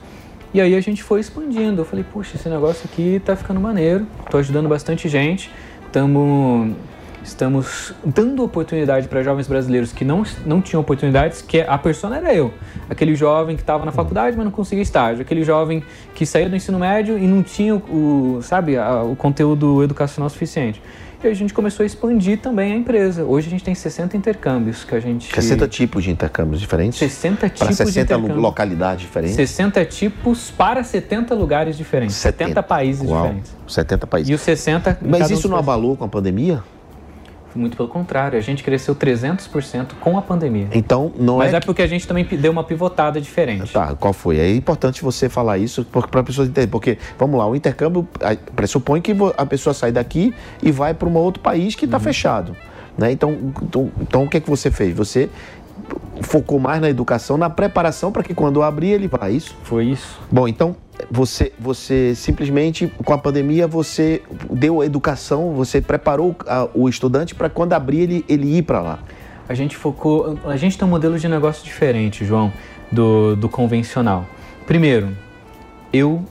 E 0.53 0.61
aí 0.61 0.75
a 0.75 0.81
gente 0.81 1.03
foi 1.03 1.21
expandindo. 1.21 1.83
Eu 1.83 1.85
falei, 1.85 2.05
puxa, 2.05 2.37
esse 2.37 2.49
negócio 2.49 2.89
aqui 2.91 3.21
tá 3.25 3.37
ficando 3.37 3.61
maneiro. 3.61 4.07
Tô 4.31 4.39
ajudando 4.39 4.69
bastante 4.69 5.09
gente. 5.09 5.51
Tamo, 5.93 6.75
estamos 7.23 7.93
dando 8.05 8.43
oportunidade 8.43 9.09
para 9.09 9.23
jovens 9.23 9.47
brasileiros 9.47 9.93
que 9.93 10.05
não, 10.05 10.23
não 10.47 10.63
tinham 10.63 10.81
oportunidades, 10.81 11.43
que 11.43 11.61
a 11.61 11.77
persona 11.77 12.17
era 12.17 12.35
eu. 12.35 12.53
Aquele 12.89 13.15
jovem 13.15 13.57
que 13.57 13.63
estava 13.63 13.85
na 13.85 13.93
faculdade, 13.93 14.37
mas 14.37 14.45
não 14.45 14.53
conseguia 14.53 14.83
estágio. 14.83 15.21
Aquele 15.21 15.45
jovem 15.45 15.83
que 16.15 16.25
saía 16.25 16.49
do 16.49 16.57
ensino 16.57 16.79
médio 16.79 17.19
e 17.19 17.27
não 17.27 17.43
tinha 17.43 17.77
o, 17.77 18.41
sabe, 18.43 18.77
o 18.79 19.15
conteúdo 19.17 19.83
educacional 19.83 20.31
suficiente. 20.31 20.81
E 21.23 21.27
a 21.27 21.35
gente 21.35 21.53
começou 21.53 21.83
a 21.83 21.87
expandir 21.87 22.39
também 22.41 22.73
a 22.73 22.77
empresa. 22.77 23.25
Hoje 23.25 23.49
a 23.49 23.51
gente 23.51 23.65
tem 23.65 23.75
60 23.75 24.17
intercâmbios 24.17 24.85
que 24.85 24.95
a 24.95 25.01
gente... 25.01 25.35
60 25.35 25.67
tipos 25.67 26.05
de 26.05 26.13
intercâmbios 26.13 26.61
diferentes. 26.61 26.97
60 26.99 27.39
Para 27.41 27.49
tipos 27.49 27.69
de 27.69 27.75
60 27.75 28.15
lu- 28.15 28.21
intercâmbio. 28.23 28.41
localidades 28.43 29.01
diferentes. 29.03 29.35
60 29.35 29.85
tipos 29.85 30.51
para 30.53 30.85
70 30.85 31.35
lugares 31.35 31.77
diferentes, 31.77 32.15
70, 32.15 32.63
países 32.63 33.03
Uau, 33.09 33.23
diferentes. 33.23 33.57
70 33.67 34.07
países. 34.07 34.31
E 34.31 34.35
os 34.35 34.41
60 34.43 34.99
em 35.03 35.09
Mas 35.09 35.29
isso 35.31 35.49
não 35.49 35.57
abalou 35.57 35.97
com 35.97 36.05
a 36.05 36.09
pandemia? 36.09 36.63
Muito 37.59 37.77
pelo 37.77 37.89
contrário, 37.89 38.39
a 38.39 38.41
gente 38.41 38.63
cresceu 38.63 38.95
300% 38.95 39.95
com 40.01 40.17
a 40.17 40.23
pandemia. 40.23 40.69
Então, 40.73 41.11
não 41.19 41.39
Mas 41.39 41.53
é. 41.53 41.57
é 41.57 41.61
que- 41.61 41.67
porque 41.67 41.83
a 41.83 41.87
gente 41.89 42.07
também 42.07 42.25
deu 42.25 42.53
uma 42.53 42.63
pivotada 42.63 43.21
diferente. 43.21 43.73
Tá, 43.73 43.97
qual 43.97 44.13
foi? 44.13 44.39
É 44.39 44.55
importante 44.55 45.03
você 45.03 45.29
falar 45.29 45.59
isso 45.59 45.85
para 45.85 46.21
as 46.21 46.27
pessoas 46.27 46.47
entenderem. 46.49 46.71
Porque, 46.71 46.99
vamos 47.19 47.37
lá, 47.37 47.49
o 47.49 47.57
intercâmbio 47.57 48.07
pressupõe 48.55 49.01
que 49.01 49.13
a 49.37 49.45
pessoa 49.45 49.75
sai 49.75 49.91
daqui 49.91 50.33
e 50.63 50.71
vai 50.71 50.95
para 50.95 51.09
um 51.09 51.17
outro 51.17 51.43
país 51.43 51.75
que 51.75 51.85
está 51.85 51.97
Uhum. 51.97 52.03
fechado. 52.05 52.57
Né? 52.97 53.11
Então, 53.13 53.37
então, 53.63 53.91
então, 54.01 54.25
o 54.25 54.29
que, 54.29 54.37
é 54.37 54.41
que 54.41 54.49
você 54.51 54.71
fez? 54.71 54.93
Você 54.97 55.29
focou 56.23 56.59
mais 56.59 56.81
na 56.81 56.91
educação, 56.91 57.37
na 57.37 57.49
preparação 57.49 58.11
para 58.13 58.23
que 58.23 58.35
quando 58.35 58.63
abrir 58.63 58.91
ele 58.91 59.09
vá. 59.09 59.31
Isso? 59.31 59.57
Foi 59.63 59.85
isso. 59.85 60.19
Bom, 60.31 60.49
então 60.49 60.75
você, 61.11 61.53
você 61.59 62.15
simplesmente, 62.15 62.93
com 63.05 63.13
a 63.13 63.19
pandemia, 63.19 63.67
você 63.67 64.21
deu 64.51 64.81
a 64.81 64.87
educação, 64.87 65.53
você 65.55 65.81
preparou 65.81 66.35
a- 66.47 66.69
o 66.75 66.89
estudante 66.89 67.35
para 67.35 67.49
quando 67.49 67.73
abrir 67.73 68.01
ele, 68.01 68.25
ele 68.29 68.59
ir 68.59 68.63
para 68.63 68.81
lá. 68.81 68.99
A 69.49 69.55
gente 69.55 69.77
focou. 69.77 70.37
A 70.45 70.57
gente 70.57 70.77
tem 70.77 70.87
um 70.87 70.91
modelo 70.91 71.19
de 71.19 71.27
negócio 71.29 71.65
diferente, 71.65 72.25
João, 72.25 72.53
do, 72.93 73.35
do 73.37 73.49
convencional. 73.49 74.27
Primeiro, 74.67 75.09
eu 75.93 76.23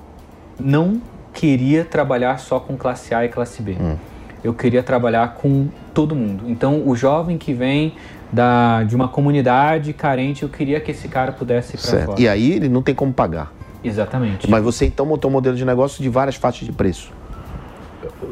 não 0.59 1.01
queria 1.33 1.83
trabalhar 1.85 2.37
só 2.39 2.59
com 2.59 2.75
classe 2.77 3.15
A 3.15 3.25
e 3.25 3.29
classe 3.29 3.61
B. 3.61 3.75
Hum. 3.79 3.95
Eu 4.43 4.53
queria 4.53 4.83
trabalhar 4.83 5.33
com 5.35 5.67
todo 5.93 6.15
mundo. 6.15 6.43
Então, 6.47 6.83
o 6.87 6.95
jovem 6.95 7.37
que 7.39 7.53
vem 7.53 7.93
da, 8.31 8.83
de 8.83 8.95
uma 8.95 9.07
comunidade 9.07 9.93
carente, 9.93 10.43
eu 10.43 10.49
queria 10.49 10.79
que 10.79 10.91
esse 10.91 11.07
cara 11.07 11.31
pudesse 11.31 11.75
ir 11.75 11.79
para 11.79 12.05
fora. 12.05 12.21
E 12.21 12.27
aí 12.27 12.53
ele 12.53 12.69
não 12.69 12.81
tem 12.81 12.93
como 12.93 13.13
pagar. 13.13 13.51
Exatamente. 13.83 14.49
Mas 14.49 14.63
você 14.63 14.85
então 14.85 15.05
montou 15.05 15.29
um 15.29 15.33
modelo 15.33 15.55
de 15.55 15.63
negócio 15.63 16.01
de 16.01 16.09
várias 16.09 16.35
faixas 16.35 16.65
de 16.65 16.71
preço. 16.71 17.11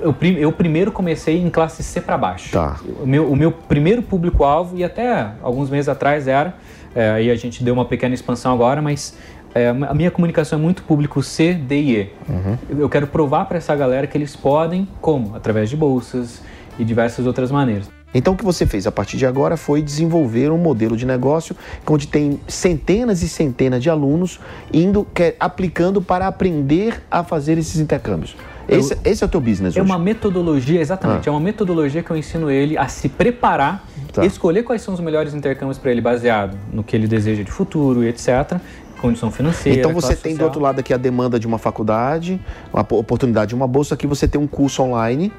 Eu, 0.01 0.15
eu 0.38 0.51
primeiro 0.51 0.91
comecei 0.91 1.41
em 1.41 1.49
classe 1.49 1.84
C 1.84 2.01
para 2.01 2.17
baixo. 2.17 2.51
Tá. 2.51 2.77
O 3.01 3.05
meu, 3.05 3.31
o 3.31 3.36
meu 3.36 3.51
primeiro 3.51 4.01
público-alvo, 4.01 4.77
e 4.77 4.84
até 4.84 5.31
alguns 5.41 5.69
meses 5.69 5.88
atrás 5.89 6.27
era, 6.27 6.55
é, 6.93 7.12
aí 7.12 7.31
a 7.31 7.36
gente 7.36 7.63
deu 7.63 7.73
uma 7.73 7.86
pequena 7.86 8.13
expansão 8.13 8.53
agora, 8.53 8.81
mas 8.81 9.17
é, 9.53 9.69
a 9.69 9.93
minha 9.93 10.12
comunicação 10.12 10.60
é 10.60 10.62
muito 10.62 10.84
público 10.84 11.23
C, 11.23 11.53
D 11.53 11.75
e 11.75 11.95
E. 11.95 12.13
Uhum. 12.27 12.58
Eu 12.79 12.89
quero 12.89 13.08
provar 13.08 13.45
para 13.45 13.58
essa 13.58 13.75
galera 13.75 14.05
que 14.08 14.17
eles 14.17 14.36
podem, 14.36 14.88
como? 15.01 15.36
Através 15.36 15.69
de 15.69 15.77
bolsas 15.77 16.41
e 16.77 16.84
diversas 16.84 17.25
outras 17.25 17.51
maneiras. 17.51 17.89
Então, 18.15 18.34
o 18.34 18.38
que 18.38 18.45
você 18.45 18.65
fez 18.65 18.88
a 18.88 18.91
partir 18.91 19.17
de 19.17 19.25
agora 19.25 19.58
foi 19.58 19.82
desenvolver 19.82 20.49
um 20.49 20.58
modelo 20.58 20.95
de 20.95 21.06
negócio 21.06 21.54
onde 21.86 22.08
tem 22.08 22.39
centenas 22.47 23.21
e 23.21 23.28
centenas 23.28 23.84
de 23.84 23.89
alunos 23.89 24.39
indo, 24.73 25.06
quer, 25.13 25.36
aplicando 25.38 26.01
para 26.01 26.25
aprender 26.25 27.04
a 27.12 27.25
fazer 27.25 27.58
esses 27.58 27.78
intercâmbios. 27.78 28.38
Esse, 28.67 28.93
eu, 28.93 28.99
esse 29.04 29.23
é 29.23 29.28
o 29.28 29.30
teu 29.30 29.41
business 29.41 29.75
É 29.75 29.82
hoje. 29.82 29.91
uma 29.91 29.99
metodologia, 29.99 30.80
exatamente. 30.80 31.28
Ah. 31.28 31.30
É 31.30 31.32
uma 31.32 31.41
metodologia 31.41 32.01
que 32.01 32.10
eu 32.10 32.17
ensino 32.17 32.49
ele 32.49 32.78
a 32.78 32.88
se 32.88 33.10
preparar, 33.10 33.86
tá. 34.12 34.25
escolher 34.25 34.63
quais 34.63 34.82
são 34.82 34.93
os 34.93 34.99
melhores 35.01 35.34
intercâmbios 35.34 35.78
para 35.78 35.91
ele, 35.91 36.01
baseado 36.01 36.58
no 36.71 36.84
que 36.84 36.95
ele 36.95 37.08
deseja 37.08 37.43
de 37.43 37.51
futuro 37.51 38.04
e 38.04 38.08
etc 38.08 38.60
condição 38.95 39.31
financeira. 39.31 39.79
Então 39.79 39.93
você 39.93 40.15
tem 40.15 40.31
social. 40.31 40.38
do 40.38 40.43
outro 40.45 40.62
lado 40.62 40.79
aqui 40.79 40.93
a 40.93 40.97
demanda 40.97 41.39
de 41.39 41.47
uma 41.47 41.58
faculdade, 41.58 42.39
uma 42.73 42.81
oportunidade 42.81 43.49
de 43.49 43.55
uma 43.55 43.67
bolsa, 43.67 43.95
aqui 43.95 44.08
você 44.08 44.27
tem 44.27 44.39
um 44.39 44.47
curso 44.47 44.81
online, 44.84 45.31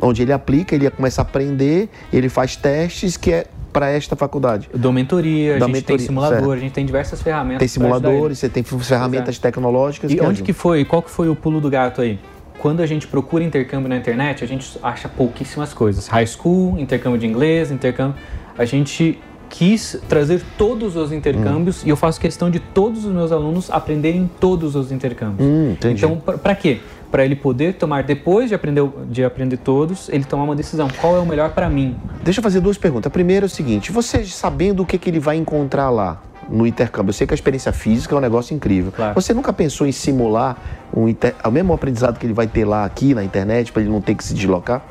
onde 0.00 0.22
ele 0.22 0.32
aplica, 0.32 0.74
ele 0.74 0.90
começa 0.90 1.20
a 1.20 1.24
aprender, 1.24 1.88
ele 2.12 2.28
faz 2.28 2.56
testes 2.56 3.16
que 3.16 3.32
é 3.32 3.46
para 3.72 3.90
esta 3.90 4.14
faculdade. 4.14 4.70
Eu 4.72 4.78
dou 4.78 4.92
mentoria, 4.92 5.56
a 5.56 5.58
gente 5.58 5.72
mentoria, 5.72 5.82
tem 5.82 5.98
simulador, 5.98 6.38
certo. 6.38 6.52
a 6.52 6.58
gente 6.58 6.72
tem 6.72 6.86
diversas 6.86 7.20
ferramentas. 7.20 7.58
Tem 7.58 7.68
simuladores, 7.68 8.38
você 8.38 8.48
tem 8.48 8.62
ferramentas 8.62 9.36
tecnológicas. 9.38 10.12
E 10.12 10.16
que 10.16 10.22
onde 10.22 10.42
que 10.42 10.52
foi? 10.52 10.84
Qual 10.84 11.02
que 11.02 11.10
foi 11.10 11.28
o 11.28 11.34
pulo 11.34 11.60
do 11.60 11.68
gato 11.68 12.00
aí? 12.00 12.20
Quando 12.60 12.80
a 12.80 12.86
gente 12.86 13.08
procura 13.08 13.42
intercâmbio 13.42 13.88
na 13.88 13.96
internet, 13.96 14.44
a 14.44 14.46
gente 14.46 14.78
acha 14.80 15.08
pouquíssimas 15.08 15.74
coisas. 15.74 16.06
High 16.06 16.26
school, 16.26 16.78
intercâmbio 16.78 17.18
de 17.18 17.26
inglês, 17.26 17.72
intercâmbio. 17.72 18.14
A 18.56 18.64
gente 18.64 19.18
quis 19.54 19.96
trazer 20.08 20.42
todos 20.58 20.96
os 20.96 21.12
intercâmbios 21.12 21.82
hum. 21.82 21.86
e 21.86 21.90
eu 21.90 21.96
faço 21.96 22.20
questão 22.20 22.50
de 22.50 22.58
todos 22.58 23.04
os 23.04 23.12
meus 23.12 23.30
alunos 23.30 23.70
aprenderem 23.70 24.28
todos 24.40 24.74
os 24.74 24.90
intercâmbios. 24.90 25.48
Hum, 25.48 25.76
então, 25.84 26.16
para 26.16 26.54
quê? 26.56 26.80
Para 27.08 27.24
ele 27.24 27.36
poder 27.36 27.74
tomar, 27.74 28.02
depois 28.02 28.48
de 28.48 28.56
aprender, 28.56 28.84
de 29.08 29.24
aprender 29.24 29.56
todos, 29.58 30.08
ele 30.08 30.24
tomar 30.24 30.42
uma 30.42 30.56
decisão. 30.56 30.88
Qual 31.00 31.16
é 31.16 31.20
o 31.20 31.26
melhor 31.26 31.50
para 31.50 31.70
mim? 31.70 31.96
Deixa 32.24 32.40
eu 32.40 32.42
fazer 32.42 32.58
duas 32.58 32.76
perguntas. 32.76 33.06
A 33.06 33.10
primeira 33.10 33.44
é 33.44 33.46
o 33.46 33.50
seguinte: 33.50 33.92
você 33.92 34.24
sabendo 34.24 34.82
o 34.82 34.86
que, 34.86 34.98
que 34.98 35.08
ele 35.08 35.20
vai 35.20 35.36
encontrar 35.36 35.88
lá, 35.90 36.20
no 36.48 36.66
intercâmbio. 36.66 37.10
Eu 37.10 37.14
sei 37.14 37.26
que 37.26 37.32
a 37.32 37.36
experiência 37.36 37.72
física 37.72 38.14
é 38.14 38.18
um 38.18 38.20
negócio 38.20 38.54
incrível. 38.54 38.92
Claro. 38.92 39.14
Você 39.14 39.32
nunca 39.32 39.52
pensou 39.52 39.86
em 39.86 39.92
simular 39.92 40.56
um 40.94 41.08
inter... 41.08 41.34
o 41.44 41.50
mesmo 41.50 41.72
aprendizado 41.72 42.18
que 42.18 42.26
ele 42.26 42.34
vai 42.34 42.46
ter 42.46 42.64
lá 42.64 42.84
aqui 42.84 43.14
na 43.14 43.24
internet 43.24 43.72
para 43.72 43.82
ele 43.82 43.90
não 43.90 44.00
ter 44.00 44.14
que 44.14 44.24
se 44.24 44.34
deslocar? 44.34 44.82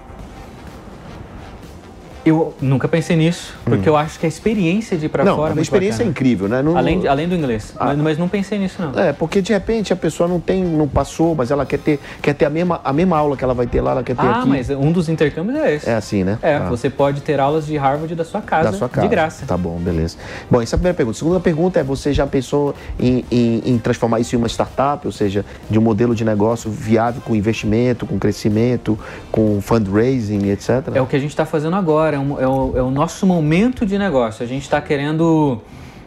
Eu 2.25 2.53
nunca 2.61 2.87
pensei 2.87 3.17
nisso, 3.17 3.53
porque 3.65 3.89
hum. 3.89 3.93
eu 3.93 3.97
acho 3.97 4.17
que 4.17 4.25
a 4.25 4.29
experiência 4.29 4.97
de 4.97 5.07
ir 5.07 5.09
para 5.09 5.25
fora. 5.25 5.53
Não, 5.53 5.59
a 5.59 5.61
experiência 5.61 6.05
bacana. 6.05 6.09
é 6.09 6.11
incrível, 6.11 6.47
né? 6.47 6.61
Não... 6.61 6.77
Além, 6.77 7.05
além 7.05 7.27
do 7.27 7.35
inglês. 7.35 7.73
Ah. 7.77 7.87
Mas, 7.87 7.97
mas, 7.97 8.17
não 8.17 8.29
pensei 8.29 8.57
nisso, 8.57 8.81
não. 8.81 8.97
É, 8.97 9.11
porque 9.11 9.41
de 9.41 9.51
repente 9.51 9.91
a 9.91 9.95
pessoa 9.95 10.27
não 10.27 10.39
tem, 10.39 10.63
não 10.63 10.87
passou, 10.87 11.35
mas 11.35 11.51
ela 11.51 11.65
quer 11.65 11.79
ter, 11.79 11.99
quer 12.21 12.33
ter 12.33 12.45
a, 12.45 12.49
mesma, 12.49 12.79
a 12.83 12.93
mesma 12.93 13.17
aula 13.17 13.35
que 13.35 13.43
ela 13.43 13.53
vai 13.53 13.67
ter 13.67 13.81
lá, 13.81 13.91
ela 13.91 14.03
quer 14.03 14.15
ter 14.15 14.25
ah, 14.25 14.31
aqui. 14.31 14.41
Ah, 14.41 14.45
mas 14.45 14.69
um 14.69 14.91
dos 14.91 15.09
intercâmbios 15.09 15.57
é 15.57 15.75
esse. 15.75 15.89
É 15.89 15.95
assim, 15.95 16.23
né? 16.23 16.39
É, 16.41 16.55
ah. 16.55 16.69
você 16.69 16.89
pode 16.89 17.21
ter 17.21 17.39
aulas 17.39 17.65
de 17.65 17.75
Harvard 17.75 18.15
da 18.15 18.23
sua 18.23 18.41
casa, 18.41 18.71
da 18.71 18.77
sua 18.77 18.87
casa. 18.87 19.05
de 19.05 19.11
graça. 19.11 19.45
Tá 19.45 19.57
bom, 19.57 19.77
beleza. 19.77 20.17
Bom, 20.49 20.61
essa 20.61 20.75
é 20.75 20.77
a 20.77 20.79
primeira 20.79 20.95
pergunta. 20.95 21.17
A 21.17 21.19
segunda 21.19 21.39
pergunta 21.41 21.79
é: 21.79 21.83
você 21.83 22.13
já 22.13 22.25
pensou 22.25 22.73
em, 22.97 23.25
em, 23.29 23.63
em 23.65 23.77
transformar 23.77 24.21
isso 24.21 24.35
em 24.35 24.37
uma 24.37 24.47
startup, 24.47 25.05
ou 25.05 25.11
seja, 25.11 25.43
de 25.69 25.77
um 25.77 25.81
modelo 25.81 26.15
de 26.15 26.23
negócio 26.23 26.71
viável 26.71 27.21
com 27.21 27.35
investimento, 27.35 28.05
com 28.05 28.17
crescimento, 28.17 28.97
com 29.29 29.59
fundraising, 29.61 30.49
etc? 30.49 30.87
É 30.93 31.01
o 31.01 31.05
que 31.05 31.15
a 31.15 31.19
gente 31.19 31.31
está 31.31 31.45
fazendo 31.45 31.75
agora. 31.75 32.12
É, 32.13 32.19
um, 32.19 32.39
é, 32.39 32.47
o, 32.47 32.77
é 32.77 32.81
o 32.81 32.91
nosso 32.91 33.25
momento 33.25 33.85
de 33.85 33.97
negócio. 33.97 34.43
A 34.43 34.47
gente 34.47 34.63
está 34.63 34.79
querendo 34.79 35.61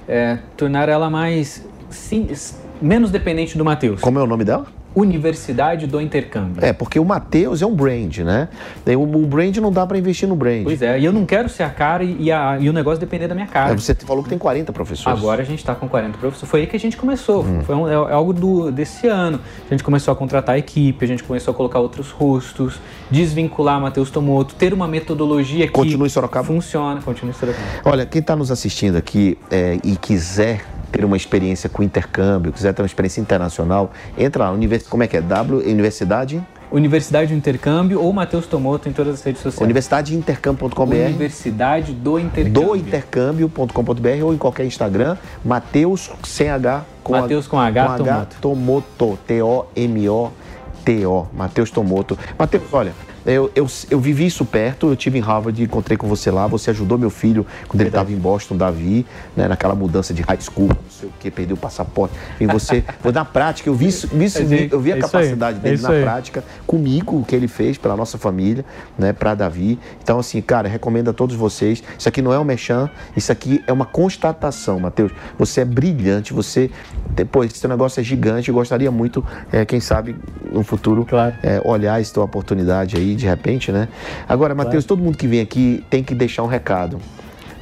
é, 0.07 0.39
tornar 0.57 0.89
ela 0.89 1.11
mais 1.11 1.67
sim, 1.91 2.29
menos 2.81 3.11
dependente 3.11 3.59
do 3.59 3.65
Matheus. 3.65 4.01
Como 4.01 4.19
é 4.19 4.23
o 4.23 4.27
nome 4.27 4.45
dela? 4.45 4.67
Universidade 4.97 5.87
do 5.87 6.01
Intercâmbio. 6.01 6.65
É, 6.65 6.73
porque 6.73 6.99
o 6.99 7.05
Mateus 7.05 7.61
é 7.61 7.67
um 7.67 7.75
brand, 7.75 8.17
né? 8.21 8.49
O, 8.97 9.27
brand 9.27 9.55
não 9.59 9.71
dá 9.71 9.87
para 9.87 9.99
investir 9.99 10.27
no 10.27 10.35
brand. 10.35 10.65
Pois 10.65 10.81
é, 10.81 10.99
e 10.99 11.05
eu 11.05 11.13
não 11.13 11.27
quero 11.27 11.51
ser 11.51 11.65
a 11.65 11.69
cara 11.69 12.03
e, 12.03 12.33
a, 12.33 12.57
e 12.59 12.71
o 12.71 12.73
negócio 12.73 12.99
depender 12.99 13.29
da 13.29 13.35
minha 13.35 13.47
cara. 13.47 13.75
É, 13.75 13.77
você 13.77 13.95
falou 13.95 14.23
que 14.23 14.31
tem 14.31 14.39
40 14.39 14.73
professores. 14.73 15.19
Agora 15.19 15.43
a 15.43 15.45
gente 15.45 15.59
está 15.59 15.75
com 15.75 15.87
40 15.87 16.17
professores. 16.17 16.51
Foi 16.51 16.61
aí 16.61 16.67
que 16.67 16.77
a 16.77 16.81
gente 16.81 16.97
começou. 16.97 17.45
Hum. 17.45 17.61
Foi 17.63 17.75
um, 17.75 17.87
é, 17.87 17.93
é, 17.93 18.15
algo 18.15 18.33
do, 18.33 18.73
desse 18.73 19.07
ano. 19.07 19.39
A 19.67 19.75
gente 19.75 19.85
começou 19.85 20.13
a 20.13 20.17
contratar 20.17 20.55
a 20.55 20.59
equipe, 20.59 21.05
a 21.05 21.09
gente 21.09 21.23
começou 21.23 21.53
a 21.53 21.55
colocar 21.55 21.79
outros 21.79 22.11
rostos, 22.11 22.81
desvincular 23.11 23.79
Matheus 23.79 24.11
Tomoto, 24.11 24.55
ter 24.55 24.73
uma 24.73 24.89
metodologia 24.89 25.69
que 25.69 26.09
Sorocaba. 26.09 26.47
funciona. 26.47 27.03
Continue 27.03 27.35
Sorocaba. 27.35 27.67
Olha, 27.85 28.07
quem 28.07 28.21
está 28.21 28.35
nos 28.35 28.51
assistindo 28.51 28.97
aqui 28.97 29.37
é, 29.51 29.79
e 29.85 29.95
quiser 29.97 30.65
ter 30.91 31.05
uma 31.05 31.17
experiência 31.17 31.69
com 31.69 31.83
intercâmbio, 31.83 32.53
quiser 32.53 32.73
ter 32.73 32.83
uma 32.83 32.87
experiência 32.87 33.21
internacional, 33.21 33.93
entra 34.17 34.45
lá, 34.45 34.51
univers... 34.51 34.87
como 34.87 35.03
é 35.03 35.07
que 35.07 35.17
é? 35.17 35.21
W, 35.21 35.61
Universidade? 35.61 36.43
Universidade 36.71 37.33
do 37.33 37.39
Intercâmbio 37.39 38.03
ou 38.03 38.13
Matheus 38.13 38.47
Tomoto 38.47 38.89
em 38.89 38.93
todas 38.93 39.15
as 39.15 39.23
redes 39.23 39.41
sociais. 39.41 39.63
Universidadeintercâmbio.com.br 39.63 40.95
Universidade 40.95 41.93
do 41.93 42.19
Intercâmbio. 42.19 42.63
Do 42.63 42.77
Intercâmbio.com.br 42.77 44.25
ou 44.25 44.35
em 44.35 44.39
qualquer 44.39 44.67
Instagram, 44.67 45.17
Matheus 45.45 46.11
sem 46.25 46.51
H 46.51 46.85
com 47.05 47.13
Matheus 47.13 47.47
com 47.47 47.59
H, 47.59 47.87
com 47.87 48.03
H 48.03 48.27
Tomoto. 48.41 49.19
T-O-M-O-T-O. 49.27 51.29
Matheus 51.33 51.71
Tomoto. 51.71 52.19
Matheus, 52.37 52.65
olha, 52.73 52.93
eu, 53.27 53.51
eu, 53.57 53.67
eu 53.91 53.99
vivi 53.99 54.27
isso 54.27 54.45
perto, 54.45 54.89
eu 54.89 54.97
tive 54.97 55.19
em 55.19 55.21
Harvard, 55.21 55.61
encontrei 55.61 55.97
com 55.97 56.07
você 56.07 56.31
lá, 56.31 56.47
você 56.47 56.71
ajudou 56.71 56.97
meu 56.97 57.11
filho 57.11 57.45
quando 57.67 57.81
ele 57.81 57.89
estava 57.89 58.13
em 58.13 58.17
Boston, 58.17 58.57
Davi, 58.57 59.05
né, 59.37 59.49
naquela 59.49 59.75
mudança 59.75 60.15
de 60.15 60.23
high 60.23 60.41
school, 60.41 60.69
não 60.69 60.91
sei 60.91 61.09
o 61.09 61.13
que, 61.19 61.31
perdeu 61.31 61.57
o 61.57 61.59
passaporte. 61.59 62.15
E 62.41 62.47
você, 62.47 62.85
na 63.13 63.25
prática, 63.25 63.69
eu 63.69 63.75
vi, 63.75 63.89
vi, 63.89 64.69
eu 64.71 64.81
vi 64.81 64.93
a 64.93 64.97
é 64.97 65.01
capacidade 65.01 65.59
dele 65.59 65.77
é 65.77 65.83
na 65.83 65.89
prática, 65.89 66.45
comigo, 66.67 67.19
o 67.19 67.25
que 67.25 67.35
ele 67.35 67.49
fez 67.49 67.77
pela 67.77 67.97
nossa 67.97 68.17
família, 68.17 68.65
né, 68.97 69.13
para 69.13 69.35
Davi. 69.35 69.79
Então, 70.01 70.21
assim, 70.21 70.41
cara, 70.41 70.69
recomendo 70.69 71.11
a 71.11 71.13
todos 71.13 71.35
vocês. 71.35 71.83
Isso 71.99 72.09
aqui 72.09 72.23
não 72.23 72.33
é 72.33 72.39
um 72.39 72.45
mechan, 72.45 72.89
isso 73.17 73.33
aqui 73.33 73.63
é 73.67 73.73
uma 73.73 73.87
constatação, 73.87 74.79
Matheus. 74.79 75.11
Você 75.37 75.63
é 75.63 75.65
brilhante, 75.65 76.33
você, 76.33 76.71
depois, 77.11 77.53
esse 77.53 77.67
negócio 77.67 78.01
é 78.01 78.05
gigante, 78.05 78.51
eu 78.51 78.55
gostaria 78.55 78.91
muito, 78.91 79.25
é, 79.51 79.65
quem 79.65 79.81
sabe, 79.81 80.15
no 80.53 80.63
futuro, 80.63 81.05
claro. 81.05 81.35
é, 81.43 81.61
olhar 81.65 82.01
essa 82.01 82.21
oportunidade 82.21 82.97
aí 82.97 83.16
de 83.17 83.27
repente, 83.27 83.73
né? 83.73 83.89
Agora, 84.29 84.55
Matheus, 84.55 84.85
claro. 84.85 84.89
todo 84.89 85.03
mundo 85.03 85.17
que 85.17 85.27
vem 85.27 85.41
aqui 85.41 85.85
tem 85.91 86.05
que 86.05 86.15
deixar 86.15 86.43
um 86.43 86.47
recado 86.47 87.01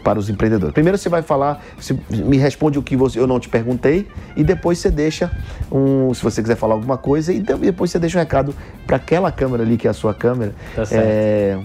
para 0.05 0.19
os 0.19 0.29
empreendedores. 0.29 0.75
Primeiro 0.75 0.99
você 0.99 1.09
vai 1.09 1.23
falar, 1.23 1.65
você 1.81 1.97
me 2.11 2.37
responde 2.37 2.79
o 2.79 2.83
que 2.83 2.95
você, 2.95 3.19
eu 3.19 3.27
não 3.27 3.41
te 3.41 3.49
perguntei 3.49 4.07
e 4.37 4.45
depois 4.45 4.79
você 4.79 4.91
deixa 4.91 5.33
um, 5.73 6.13
se 6.13 6.23
você 6.23 6.43
quiser 6.43 6.57
falar 6.57 6.75
alguma 6.75 6.99
coisa 6.99 7.33
e 7.33 7.41
depois 7.41 7.91
você 7.91 7.99
deixa 7.99 8.19
um 8.19 8.21
recado 8.21 8.55
para 8.87 8.97
aquela 8.97 9.33
câmera 9.33 9.63
ali 9.63 9.79
que 9.79 9.87
é 9.87 9.91
a 9.91 9.95
sua 9.95 10.13
câmera, 10.13 10.55
tá 10.77 10.83
é, 10.93 11.59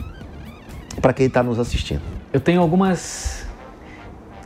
para 1.02 1.12
quem 1.12 1.28
está 1.28 1.44
nos 1.44 1.60
assistindo. 1.60 2.02
Eu 2.32 2.40
tenho 2.40 2.62
algumas 2.62 3.46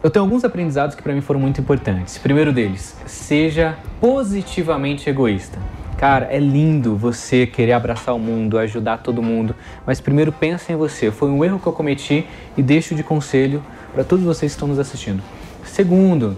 eu 0.01 0.09
tenho 0.09 0.25
alguns 0.25 0.43
aprendizados 0.43 0.95
que 0.95 1.01
para 1.01 1.13
mim 1.13 1.21
foram 1.21 1.39
muito 1.39 1.61
importantes. 1.61 2.17
Primeiro 2.17 2.51
deles, 2.51 2.97
seja 3.05 3.77
positivamente 4.01 5.09
egoísta. 5.09 5.57
Cara, 6.03 6.27
é 6.29 6.37
lindo 6.37 6.97
você 6.97 7.47
querer 7.47 7.71
abraçar 7.71 8.13
o 8.13 8.19
mundo, 8.19 8.57
ajudar 8.57 8.97
todo 8.97 9.23
mundo, 9.23 9.55
mas 9.85 10.01
primeiro 10.01 10.33
pensa 10.33 10.73
em 10.73 10.75
você. 10.75 11.09
Foi 11.09 11.29
um 11.29 11.45
erro 11.45 11.57
que 11.57 11.65
eu 11.65 11.71
cometi 11.71 12.27
e 12.57 12.61
deixo 12.61 12.93
de 12.93 13.01
conselho 13.01 13.63
para 13.93 14.03
todos 14.03 14.25
vocês 14.25 14.51
que 14.51 14.57
estão 14.57 14.67
nos 14.67 14.79
assistindo. 14.79 15.23
Segundo, 15.63 16.35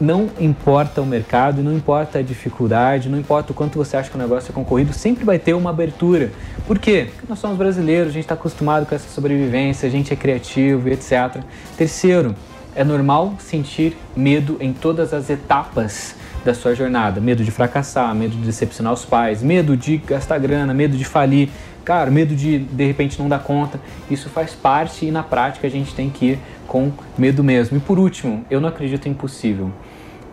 não 0.00 0.30
importa 0.40 1.02
o 1.02 1.06
mercado, 1.06 1.62
não 1.62 1.76
importa 1.76 2.20
a 2.20 2.22
dificuldade, 2.22 3.10
não 3.10 3.18
importa 3.18 3.52
o 3.52 3.54
quanto 3.54 3.76
você 3.76 3.94
acha 3.94 4.08
que 4.08 4.16
o 4.16 4.18
negócio 4.18 4.50
é 4.50 4.54
concorrido, 4.54 4.94
sempre 4.94 5.22
vai 5.22 5.38
ter 5.38 5.52
uma 5.52 5.68
abertura. 5.68 6.32
Por 6.66 6.78
quê? 6.78 7.08
Porque 7.12 7.26
nós 7.28 7.38
somos 7.38 7.58
brasileiros, 7.58 8.08
a 8.08 8.12
gente 8.12 8.24
está 8.24 8.32
acostumado 8.32 8.86
com 8.86 8.94
essa 8.94 9.10
sobrevivência, 9.10 9.86
a 9.86 9.92
gente 9.92 10.14
é 10.14 10.16
criativo 10.16 10.88
e 10.88 10.92
etc. 10.92 11.42
Terceiro, 11.76 12.34
é 12.74 12.82
normal 12.82 13.34
sentir 13.38 13.98
medo 14.16 14.56
em 14.60 14.72
todas 14.72 15.12
as 15.12 15.28
etapas 15.28 16.16
da 16.44 16.54
sua 16.54 16.74
jornada. 16.74 17.20
Medo 17.20 17.42
de 17.42 17.50
fracassar, 17.50 18.14
medo 18.14 18.36
de 18.36 18.44
decepcionar 18.44 18.92
os 18.92 19.04
pais, 19.04 19.42
medo 19.42 19.76
de 19.76 19.96
gastar 19.96 20.38
grana, 20.38 20.74
medo 20.74 20.96
de 20.96 21.04
falir, 21.04 21.48
cara, 21.84 22.10
medo 22.10 22.34
de 22.34 22.58
de 22.58 22.84
repente 22.84 23.18
não 23.18 23.28
dar 23.28 23.40
conta. 23.40 23.80
Isso 24.10 24.28
faz 24.28 24.52
parte 24.52 25.06
e 25.06 25.10
na 25.10 25.22
prática 25.22 25.66
a 25.66 25.70
gente 25.70 25.94
tem 25.94 26.10
que 26.10 26.32
ir 26.32 26.38
com 26.66 26.92
medo 27.16 27.42
mesmo. 27.42 27.76
E 27.76 27.80
por 27.80 27.98
último, 27.98 28.44
eu 28.50 28.60
não 28.60 28.68
acredito 28.68 29.06
em 29.06 29.12
impossível. 29.12 29.70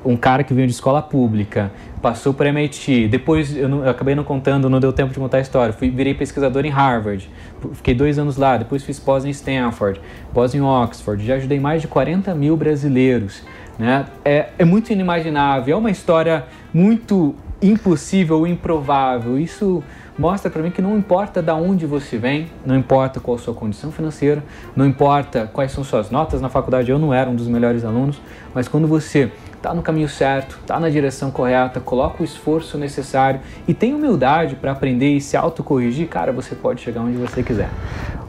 um 0.04 0.18
cara 0.18 0.44
que 0.44 0.52
veio 0.52 0.66
de 0.66 0.74
escola 0.74 1.00
pública, 1.00 1.72
passou 2.02 2.34
por 2.34 2.48
MIT, 2.48 3.08
depois 3.08 3.56
eu, 3.56 3.70
não, 3.70 3.84
eu, 3.84 3.92
acabei 3.92 4.16
não 4.16 4.24
contando, 4.24 4.68
não 4.68 4.80
deu 4.80 4.92
tempo 4.92 5.14
de 5.14 5.20
contar 5.20 5.38
a 5.38 5.42
história, 5.42 5.72
fui, 5.72 5.92
virei 5.92 6.16
pesquisador 6.16 6.66
em 6.66 6.70
Harvard, 6.70 7.30
fiquei 7.74 7.94
dois 7.94 8.18
anos 8.18 8.36
lá, 8.36 8.58
depois 8.58 8.84
fiz 8.84 9.00
pós 9.00 9.24
em 9.26 9.30
Stanford, 9.30 10.02
pós 10.34 10.56
em 10.56 10.62
Oxford, 10.62 11.24
já 11.24 11.36
ajudei 11.36 11.60
mais 11.60 11.84
de 11.84 11.88
40 11.88 12.34
mil 12.34 12.58
brasileiros. 12.58 13.44
Né? 13.82 14.06
É, 14.24 14.50
é 14.60 14.64
muito 14.64 14.94
inimaginável, 14.94 15.76
é 15.76 15.80
uma 15.80 15.90
história 15.90 16.46
muito 16.72 17.34
impossível, 17.60 18.46
improvável. 18.46 19.40
Isso 19.40 19.84
mostra 20.20 20.52
para 20.52 20.62
mim 20.62 20.70
que 20.70 20.84
não 20.84 20.96
importa 20.96 21.42
da 21.42 21.56
onde 21.56 21.88
você 21.88 22.16
vem, 22.16 22.52
não 22.64 22.78
importa 22.78 23.20
qual 23.20 23.38
a 23.38 23.40
sua 23.40 23.56
condição 23.56 23.92
financeira, 23.92 24.44
não 24.76 24.86
importa 24.86 25.50
quais 25.52 25.72
são 25.72 25.84
suas 25.84 26.12
notas 26.12 26.40
na 26.40 26.48
faculdade. 26.48 26.92
Eu 26.92 27.00
não 27.00 27.12
era 27.12 27.28
um 27.28 27.34
dos 27.34 27.48
melhores 27.48 27.84
alunos, 27.84 28.22
mas 28.54 28.68
quando 28.68 28.88
você 28.88 29.32
está 29.58 29.74
no 29.74 29.82
caminho 29.82 30.08
certo, 30.08 30.60
está 30.62 30.80
na 30.80 30.88
direção 30.88 31.32
correta, 31.32 31.80
coloca 31.80 32.22
o 32.22 32.24
esforço 32.24 32.78
necessário 32.78 33.40
e 33.68 33.74
tem 33.74 33.96
humildade 33.96 34.54
para 34.54 34.74
aprender 34.74 35.16
e 35.16 35.20
se 35.20 35.36
autocorrigir, 35.36 36.08
cara, 36.08 36.32
você 36.32 36.54
pode 36.54 36.82
chegar 36.82 37.02
onde 37.02 37.18
você 37.18 37.42
quiser. 37.42 37.72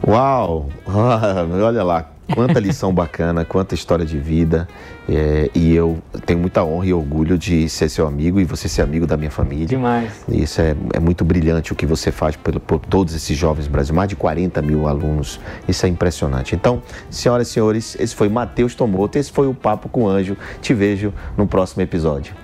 Uau! 0.09 0.71
Olha 1.63 1.85
lá, 1.85 2.12
quanta 2.35 2.59
lição 2.61 2.93
bacana, 2.93 3.45
quanta 3.45 3.75
história 3.75 4.05
de 4.05 4.19
vida. 4.19 4.69
É, 5.09 5.51
e 5.55 5.75
eu 5.75 5.99
tenho 6.25 6.39
muita 6.39 6.65
honra 6.65 6.87
e 6.87 6.95
orgulho 6.95 7.37
de 7.37 7.69
ser 7.69 7.89
seu 7.89 8.07
amigo 8.07 8.41
e 8.41 8.45
você 8.45 8.69
ser 8.69 8.83
amigo 8.83 9.07
da 9.07 9.17
minha 9.17 9.31
família. 9.31 9.67
Demais. 9.67 10.11
Isso 10.29 10.61
é, 10.61 10.77
é 10.95 11.01
muito 11.01 11.25
brilhante 11.25 11.73
o 11.73 11.77
que 11.77 11.87
você 11.87 12.13
faz 12.13 12.37
por, 12.37 12.59
por 12.61 12.79
todos 12.79 13.15
esses 13.15 13.37
jovens 13.37 13.67
brasileiros, 13.67 13.97
mais 13.97 14.09
de 14.09 14.17
40 14.17 14.63
mil 14.63 14.87
alunos. 14.87 15.41
Isso 15.67 15.85
é 15.87 15.89
impressionante. 15.89 16.55
Então, 16.55 16.83
senhoras 17.11 17.49
e 17.49 17.53
senhores, 17.53 17.97
esse 17.99 18.15
foi 18.15 18.29
Matheus 18.29 18.75
Tomoto, 18.75 19.19
esse 19.19 19.31
foi 19.31 19.47
o 19.47 19.55
Papo 19.55 19.89
com 19.89 20.05
o 20.05 20.09
Anjo. 20.09 20.37
Te 20.61 20.73
vejo 20.73 21.13
no 21.37 21.47
próximo 21.47 21.83
episódio. 21.83 22.35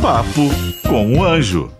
Papo 0.00 0.48
com 0.88 1.18
o 1.18 1.24
Anjo. 1.24 1.70